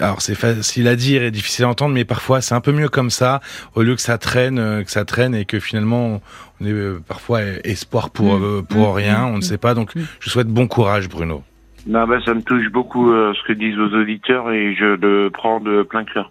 alors 0.00 0.20
c'est 0.20 0.34
facile 0.34 0.88
à 0.88 0.96
dire 0.96 1.22
et 1.22 1.30
difficile 1.30 1.64
à 1.64 1.68
entendre, 1.68 1.94
mais 1.94 2.04
parfois 2.04 2.40
c'est 2.40 2.54
un 2.54 2.60
peu 2.60 2.72
mieux 2.72 2.88
comme 2.88 3.10
ça, 3.10 3.40
au 3.74 3.82
lieu 3.82 3.94
que 3.94 4.00
ça 4.00 4.18
traîne, 4.18 4.58
euh, 4.58 4.82
que 4.82 4.90
ça 4.90 5.04
traîne 5.04 5.34
et 5.34 5.44
que 5.44 5.60
finalement 5.60 6.20
on 6.60 6.66
est 6.66 6.72
euh, 6.72 7.00
parfois 7.06 7.40
espoir 7.64 8.10
pour 8.10 8.38
mm. 8.38 8.42
euh, 8.42 8.62
pour 8.62 8.92
mm. 8.92 8.94
rien, 8.94 9.24
on 9.26 9.34
ne 9.34 9.38
mm. 9.38 9.42
sait 9.42 9.58
pas. 9.58 9.74
Donc 9.74 9.92
je 10.20 10.30
souhaite 10.30 10.48
bon 10.48 10.66
courage, 10.66 11.08
Bruno. 11.08 11.42
Non, 11.86 12.06
bah, 12.06 12.18
ça 12.24 12.32
me 12.34 12.42
touche 12.42 12.68
beaucoup 12.70 13.10
ce 13.10 13.46
que 13.46 13.52
disent 13.52 13.76
vos 13.76 14.00
auditeurs 14.00 14.52
et 14.52 14.74
je 14.76 14.84
le 14.84 15.30
prends 15.32 15.58
de 15.58 15.82
plein 15.82 16.04
cœur. 16.04 16.30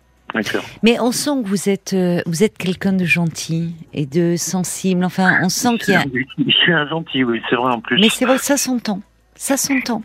Mais 0.82 0.98
on 1.02 1.12
sent 1.12 1.44
que 1.44 1.48
vous 1.50 1.68
êtes, 1.68 1.94
vous 2.26 2.44
êtes 2.44 2.58
quelqu'un 2.58 2.94
de 2.94 3.04
gentil 3.04 3.76
et 3.94 4.06
de 4.06 4.38
sensible. 4.38 5.04
Enfin, 5.04 5.40
on 5.44 5.50
sent 5.50 5.78
qu'il 5.80 5.94
y 5.94 5.98
a. 5.98 6.04
Je 6.04 6.52
suis 6.52 6.72
un 6.72 6.88
gentil, 6.88 7.26
oui, 7.26 7.42
c'est 7.50 7.58
vrai 7.58 7.74
en 7.74 7.82
plus. 7.82 8.00
Mais 8.00 8.08
c'est 8.08 8.24
vrai, 8.24 8.38
ça 8.38 8.56
s'entend. 8.56 9.02
Ça 9.36 9.58
s'entend. 9.58 10.04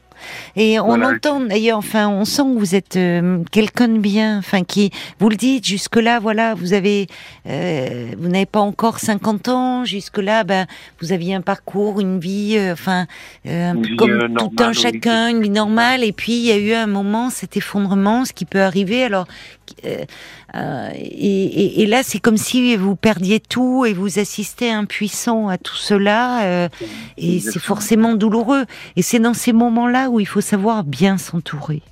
Et 0.57 0.79
on 0.81 1.03
entend 1.03 1.41
d'ailleurs, 1.41 1.79
enfin, 1.79 2.09
on 2.09 2.25
sent 2.25 2.43
que 2.43 2.59
vous 2.59 2.75
êtes 2.75 2.97
euh, 2.97 3.43
quelqu'un 3.51 3.89
de 3.89 3.99
bien, 3.99 4.39
enfin, 4.39 4.65
qui, 4.65 4.91
vous 5.19 5.29
le 5.29 5.37
dites, 5.37 5.65
jusque-là, 5.65 6.19
voilà, 6.19 6.55
vous 6.55 6.73
avez, 6.73 7.07
euh, 7.49 8.13
vous 8.19 8.29
n'avez 8.29 8.47
pas 8.47 8.61
encore 8.61 8.99
50 8.99 9.49
ans, 9.49 9.85
jusque-là, 9.85 10.45
ben, 10.45 10.67
vous 11.01 11.13
aviez 11.13 11.35
un 11.35 11.41
parcours, 11.41 12.01
une 12.01 12.19
vie, 12.19 12.57
euh, 12.57 12.73
enfin, 12.73 13.07
comme 13.99 14.35
tout 14.37 14.53
un 14.59 14.73
chacun, 14.73 15.29
une 15.29 15.43
vie 15.43 15.51
normale, 15.51 16.05
et 16.05 16.13
puis 16.13 16.33
il 16.33 16.45
y 16.45 16.53
a 16.53 16.59
eu 16.59 16.73
un 16.73 16.87
moment, 16.87 17.31
cet 17.31 17.57
effondrement, 17.57 18.25
ce 18.25 18.33
qui 18.33 18.45
peut 18.45 18.63
arriver, 18.63 19.05
alors, 19.05 19.27
et, 19.83 21.83
et, 21.83 21.87
là, 21.87 22.03
c'est 22.03 22.19
comme 22.19 22.37
si 22.37 22.77
vous 22.77 22.97
perdiez 22.97 23.41
tout 23.41 23.85
et 23.85 23.93
vous 23.93 24.19
assistez 24.19 24.71
impuissant 24.71 25.49
à 25.49 25.59
tout 25.59 25.77
cela, 25.77 26.69
et 27.17 27.41
c'est 27.41 27.59
forcément 27.59 28.15
douloureux. 28.15 28.65
Et 28.97 29.03
c'est 29.03 29.19
dans 29.19 29.35
ces 29.35 29.53
moments-là 29.53 30.11
où 30.11 30.21
il 30.21 30.27
faut 30.27 30.41
savoir 30.41 30.85
bien 30.85 31.19
s'entourer. 31.19 31.83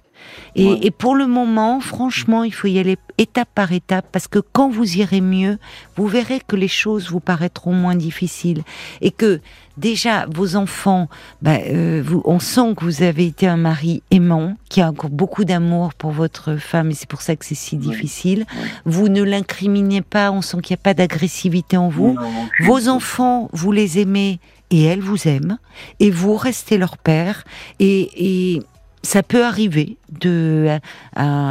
Et, 0.56 0.90
pour 0.90 1.14
le 1.14 1.26
moment, 1.26 1.80
franchement, 1.80 2.44
il 2.44 2.52
faut 2.52 2.68
y 2.68 2.78
aller 2.78 2.96
étape 3.18 3.48
par 3.54 3.72
étape 3.72 4.06
parce 4.12 4.28
que 4.28 4.38
quand 4.38 4.68
vous 4.68 4.98
irez 4.98 5.20
mieux, 5.20 5.58
vous 5.96 6.06
verrez 6.06 6.40
que 6.46 6.56
les 6.56 6.68
choses 6.68 7.10
vous 7.10 7.20
paraîtront 7.20 7.72
moins 7.72 7.96
difficiles. 7.96 8.62
Et 9.00 9.10
que 9.10 9.40
déjà 9.76 10.26
vos 10.32 10.56
enfants, 10.56 11.08
bah, 11.42 11.58
euh, 11.66 12.02
vous, 12.04 12.22
on 12.24 12.38
sent 12.38 12.74
que 12.76 12.84
vous 12.84 13.02
avez 13.02 13.26
été 13.26 13.46
un 13.46 13.56
mari 13.56 14.02
aimant, 14.10 14.56
qui 14.68 14.80
a 14.80 14.88
encore 14.88 15.10
beaucoup 15.10 15.44
d'amour 15.44 15.94
pour 15.94 16.12
votre 16.12 16.56
femme 16.56 16.90
et 16.90 16.94
c'est 16.94 17.08
pour 17.08 17.22
ça 17.22 17.34
que 17.37 17.44
c'est 17.44 17.54
si 17.54 17.76
difficile. 17.76 18.46
Vous 18.84 19.08
ne 19.08 19.22
l'incriminez 19.22 20.02
pas, 20.02 20.30
on 20.30 20.42
sent 20.42 20.58
qu'il 20.62 20.74
n'y 20.74 20.80
a 20.80 20.84
pas 20.84 20.94
d'agressivité 20.94 21.76
en 21.76 21.88
vous. 21.88 22.16
vos 22.60 22.88
enfants, 22.88 23.48
vous 23.52 23.72
les 23.72 23.98
aimez 23.98 24.38
et 24.70 24.84
elles 24.84 25.00
vous 25.00 25.28
aiment 25.28 25.58
et 26.00 26.10
vous 26.10 26.37
restez 26.37 26.78
leur 26.78 26.98
père 26.98 27.44
et, 27.80 28.60
ça 29.05 29.23
peut 29.23 29.45
arriver 29.45 29.97
de, 30.21 30.79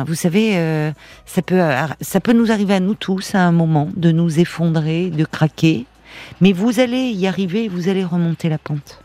vous 0.05 0.15
savez, 0.15 0.57
euh, 0.57 0.91
ça 1.25 1.41
peut, 1.41 1.61
ça 2.01 2.19
peut 2.19 2.33
nous 2.33 2.51
arriver 2.51 2.73
à 2.73 2.79
nous 2.79 2.95
tous 2.95 3.35
à 3.35 3.41
un 3.41 3.51
moment 3.51 3.89
de 3.95 4.11
nous 4.11 4.39
effondrer, 4.39 5.09
de 5.09 5.23
craquer, 5.23 5.85
mais 6.41 6.51
vous 6.51 6.79
allez 6.79 7.11
y 7.11 7.27
arriver, 7.27 7.67
vous 7.67 7.89
allez 7.89 8.03
remonter 8.03 8.49
la 8.49 8.57
pente. 8.57 8.99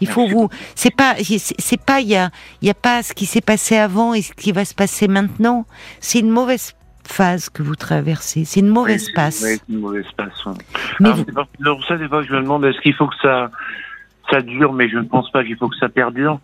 Il 0.00 0.08
faut 0.08 0.28
vous, 0.28 0.50
c'est 0.74 0.94
pas, 0.94 1.14
c'est 1.18 1.80
pas, 1.80 2.00
il 2.00 2.08
y 2.08 2.16
a, 2.16 2.30
il 2.60 2.68
y 2.68 2.70
a 2.70 2.74
pas 2.74 3.02
ce 3.02 3.14
qui 3.14 3.26
s'est 3.26 3.40
passé 3.40 3.76
avant 3.76 4.12
et 4.12 4.22
ce 4.22 4.32
qui 4.32 4.52
va 4.52 4.64
se 4.64 4.74
passer 4.74 5.08
maintenant. 5.08 5.66
C'est 6.00 6.18
une 6.18 6.30
mauvaise 6.30 6.74
phase 7.06 7.48
que 7.48 7.62
vous 7.62 7.76
traversez. 7.76 8.44
C'est 8.44 8.60
une 8.60 8.68
mauvaise 8.68 9.10
passe. 9.14 9.36
c'est 9.36 9.60
une 9.68 9.80
mauvaise 9.80 10.04
passe. 10.16 10.44
Mais 11.00 11.10
vous... 11.12 11.24
pour 11.24 11.84
ça, 11.86 11.96
des 11.96 12.08
fois, 12.08 12.22
je 12.22 12.32
me 12.32 12.40
demande 12.42 12.64
est-ce 12.64 12.80
qu'il 12.80 12.94
faut 12.94 13.06
que 13.06 13.16
ça, 13.22 13.50
ça 14.30 14.40
dure, 14.40 14.72
mais 14.72 14.88
je 14.88 14.98
ne 14.98 15.04
pense 15.04 15.30
pas 15.30 15.44
qu'il 15.44 15.56
faut 15.56 15.68
que 15.68 15.76
ça 15.76 15.88
perdure. 15.88 16.38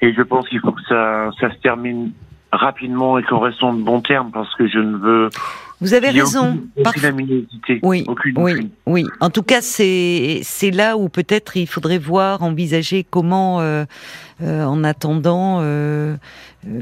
Et 0.00 0.12
je 0.12 0.22
pense 0.22 0.48
qu'il 0.48 0.60
faut 0.60 0.72
que 0.72 0.82
ça, 0.88 1.30
ça 1.40 1.50
se 1.50 1.58
termine 1.58 2.12
rapidement 2.52 3.18
et 3.18 3.22
qu'on 3.22 3.40
reste 3.40 3.62
en 3.62 3.74
de 3.74 3.82
bons 3.82 4.00
termes 4.00 4.30
parce 4.30 4.54
que 4.54 4.66
je 4.66 4.78
ne 4.78 4.96
veux 4.96 5.30
vous 5.80 5.94
avez 5.94 6.10
raison. 6.10 6.60
oui, 7.82 8.04
oui, 8.36 8.70
oui. 8.86 9.04
En 9.20 9.30
tout 9.30 9.42
cas, 9.42 9.60
c'est 9.60 10.40
c'est 10.42 10.70
là 10.70 10.96
où 10.96 11.08
peut-être 11.08 11.56
il 11.56 11.68
faudrait 11.68 11.98
voir, 11.98 12.42
envisager 12.42 13.04
comment, 13.04 13.60
euh, 13.60 13.84
euh, 14.42 14.64
en 14.64 14.82
attendant, 14.82 15.58
euh, 15.62 16.16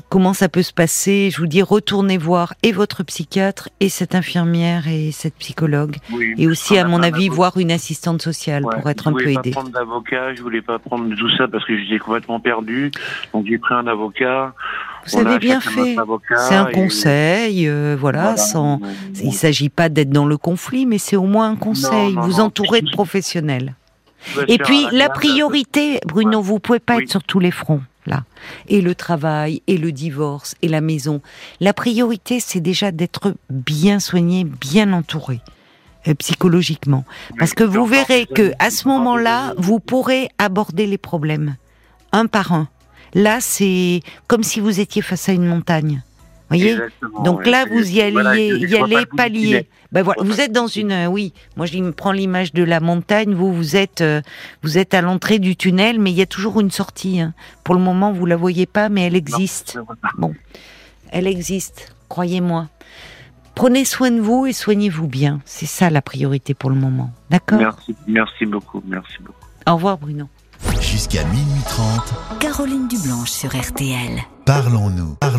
comment 0.09 0.33
ça 0.33 0.49
peut 0.49 0.63
se 0.63 0.73
passer. 0.73 1.31
Je 1.31 1.39
vous 1.39 1.47
dis, 1.47 1.61
retournez 1.61 2.17
voir 2.17 2.55
et 2.63 2.73
votre 2.73 3.03
psychiatre 3.03 3.69
et 3.81 3.91
cette 3.91 4.15
infirmière 4.15 4.89
et 4.89 5.13
cette 5.13 5.35
psychologue, 5.37 5.97
et 6.39 6.47
aussi, 6.47 6.79
à 6.79 6.85
mon 6.87 7.03
avis, 7.03 7.29
voir 7.29 7.59
une 7.59 7.73
assistante 7.73 8.23
sociale 8.23 8.63
pour 8.63 8.89
être 8.89 9.09
un 9.09 9.13
peu 9.13 9.29
aidée. 9.29 9.35
Je 9.35 9.35
voulais 9.35 9.51
pas 9.51 9.61
prendre 9.61 9.71
d'avocat, 9.71 10.35
je 10.35 10.43
voulais 10.43 10.63
pas 10.63 10.79
prendre 10.79 11.15
tout 11.15 11.31
ça 11.37 11.49
parce 11.49 11.65
que 11.67 11.77
j'étais 11.79 11.99
complètement 11.99 12.41
perdu. 12.41 12.91
Donc 13.35 13.47
j'ai 13.47 13.59
pris 13.59 13.75
un 13.75 13.87
avocat. 13.87 14.55
Vous 15.13 15.19
avez 15.19 15.39
bien 15.39 15.61
fait. 15.61 15.97
C'est 16.49 16.55
un 16.55 16.67
conseil, 16.67 17.69
voilà, 17.99 18.37
sans 18.37 18.81
il 19.21 19.29
ne 19.29 19.35
s'agit 19.35 19.69
pas 19.69 19.89
d'être 19.89 20.11
dans 20.11 20.27
le 20.27 20.37
conflit, 20.37 20.87
mais 20.87 20.99
c'est 20.99 21.17
au 21.17 21.27
moins 21.27 21.51
un 21.51 21.57
conseil. 21.57 22.15
vous 22.19 22.41
entourez 22.41 22.83
de 22.83 22.91
professionnels. 22.91 23.75
Et 24.49 24.59
puis 24.59 24.87
la 24.93 25.09
priorité, 25.09 26.01
Bruno, 26.07 26.41
vous 26.41 26.59
pouvez 26.59 26.81
pas 26.81 26.99
être 26.99 27.11
sur 27.11 27.23
tous 27.23 27.39
les 27.39 27.51
fronts 27.51 27.83
là. 28.07 28.25
Et 28.69 28.81
le 28.81 28.95
travail, 28.95 29.63
et 29.67 29.79
le 29.79 29.93
divorce, 29.93 30.55
et 30.63 30.69
la 30.69 30.81
maison. 30.81 31.21
La 31.61 31.73
priorité, 31.73 32.41
c'est 32.41 32.61
déjà 32.61 32.93
d'être 32.93 33.35
bien 33.51 34.01
soigné, 34.01 34.45
bien 34.45 34.93
entouré 34.93 35.41
euh, 36.09 36.15
psychologiquement, 36.15 37.05
parce 37.39 37.53
que 37.53 37.65
vous 37.65 37.85
verrez 37.85 38.27
que 38.27 38.53
à 38.59 38.71
ce 38.71 38.89
moment-là, 38.89 39.55
vous 39.59 39.81
pourrez 39.81 40.29
aborder 40.39 40.87
les 40.87 40.99
problèmes 40.99 41.57
un 42.13 42.27
par 42.27 42.53
un. 42.53 42.69
Là, 43.15 43.41
c'est 43.41 44.01
comme 44.27 44.43
si 44.43 44.61
vous 44.61 44.81
étiez 44.81 45.03
face 45.03 45.29
à 45.29 45.33
une 45.33 45.47
montagne 45.47 46.03
voyez 46.49 46.79
Donc 47.25 47.47
là, 47.47 47.65
vous 47.71 47.91
y 47.91 48.01
allez, 48.01 48.59
y 48.59 48.77
allez 48.77 49.07
palier. 49.07 49.69
Ben 49.93 50.03
voilà, 50.03 50.23
vous 50.23 50.41
êtes 50.41 50.53
dans 50.53 50.67
une, 50.67 50.93
euh, 50.93 51.07
oui. 51.07 51.33
Moi, 51.57 51.67
je 51.67 51.79
me 51.79 51.93
prends 51.93 52.13
l'image 52.13 52.53
de 52.53 52.65
la 52.65 52.81
montagne. 52.81 53.35
Vous, 53.35 53.53
vous 53.53 53.77
êtes, 53.77 54.01
euh, 54.01 54.21
vous 54.63 54.79
êtes 54.79 54.95
à 54.95 55.01
l'entrée 55.01 55.39
du 55.39 55.57
tunnel, 55.57 56.01
mais 56.01 56.11
il 56.11 56.17
y 56.17 56.23
a 56.23 56.27
toujours 56.27 56.61
une 56.61 56.73
sortie. 56.73 57.21
Hein. 57.21 57.35
Pour 57.63 57.75
le 57.75 57.81
moment, 57.81 58.13
vous 58.13 58.27
la 58.27 58.37
voyez 58.37 58.67
pas, 58.67 58.89
mais 58.89 59.03
elle 59.03 59.15
existe. 59.15 59.79
bon, 60.19 60.35
elle 61.11 61.27
existe. 61.27 61.95
Croyez-moi. 62.09 62.69
Prenez 63.55 63.85
soin 63.85 64.11
de 64.11 64.21
vous 64.21 64.47
et 64.47 64.53
soignez-vous 64.53 65.07
bien. 65.07 65.41
C'est 65.45 65.67
ça 65.67 65.89
la 65.89 66.03
priorité 66.03 66.53
pour 66.53 66.69
le 66.69 66.77
moment. 66.77 67.13
D'accord? 67.31 67.59
Merci, 67.59 67.97
merci 68.07 68.45
beaucoup, 68.45 68.83
merci 68.87 69.15
beaucoup. 69.21 69.47
Au 69.67 69.77
revoir, 69.77 69.99
Bruno. 69.99 70.29
Jusqu'à 70.81 71.25
minuit 71.25 71.63
30. 71.69 72.39
Caroline 72.41 72.89
Dublanche 72.89 73.31
sur 73.31 73.51
RTL. 73.57 74.23
Parlons-nous. 74.45 75.17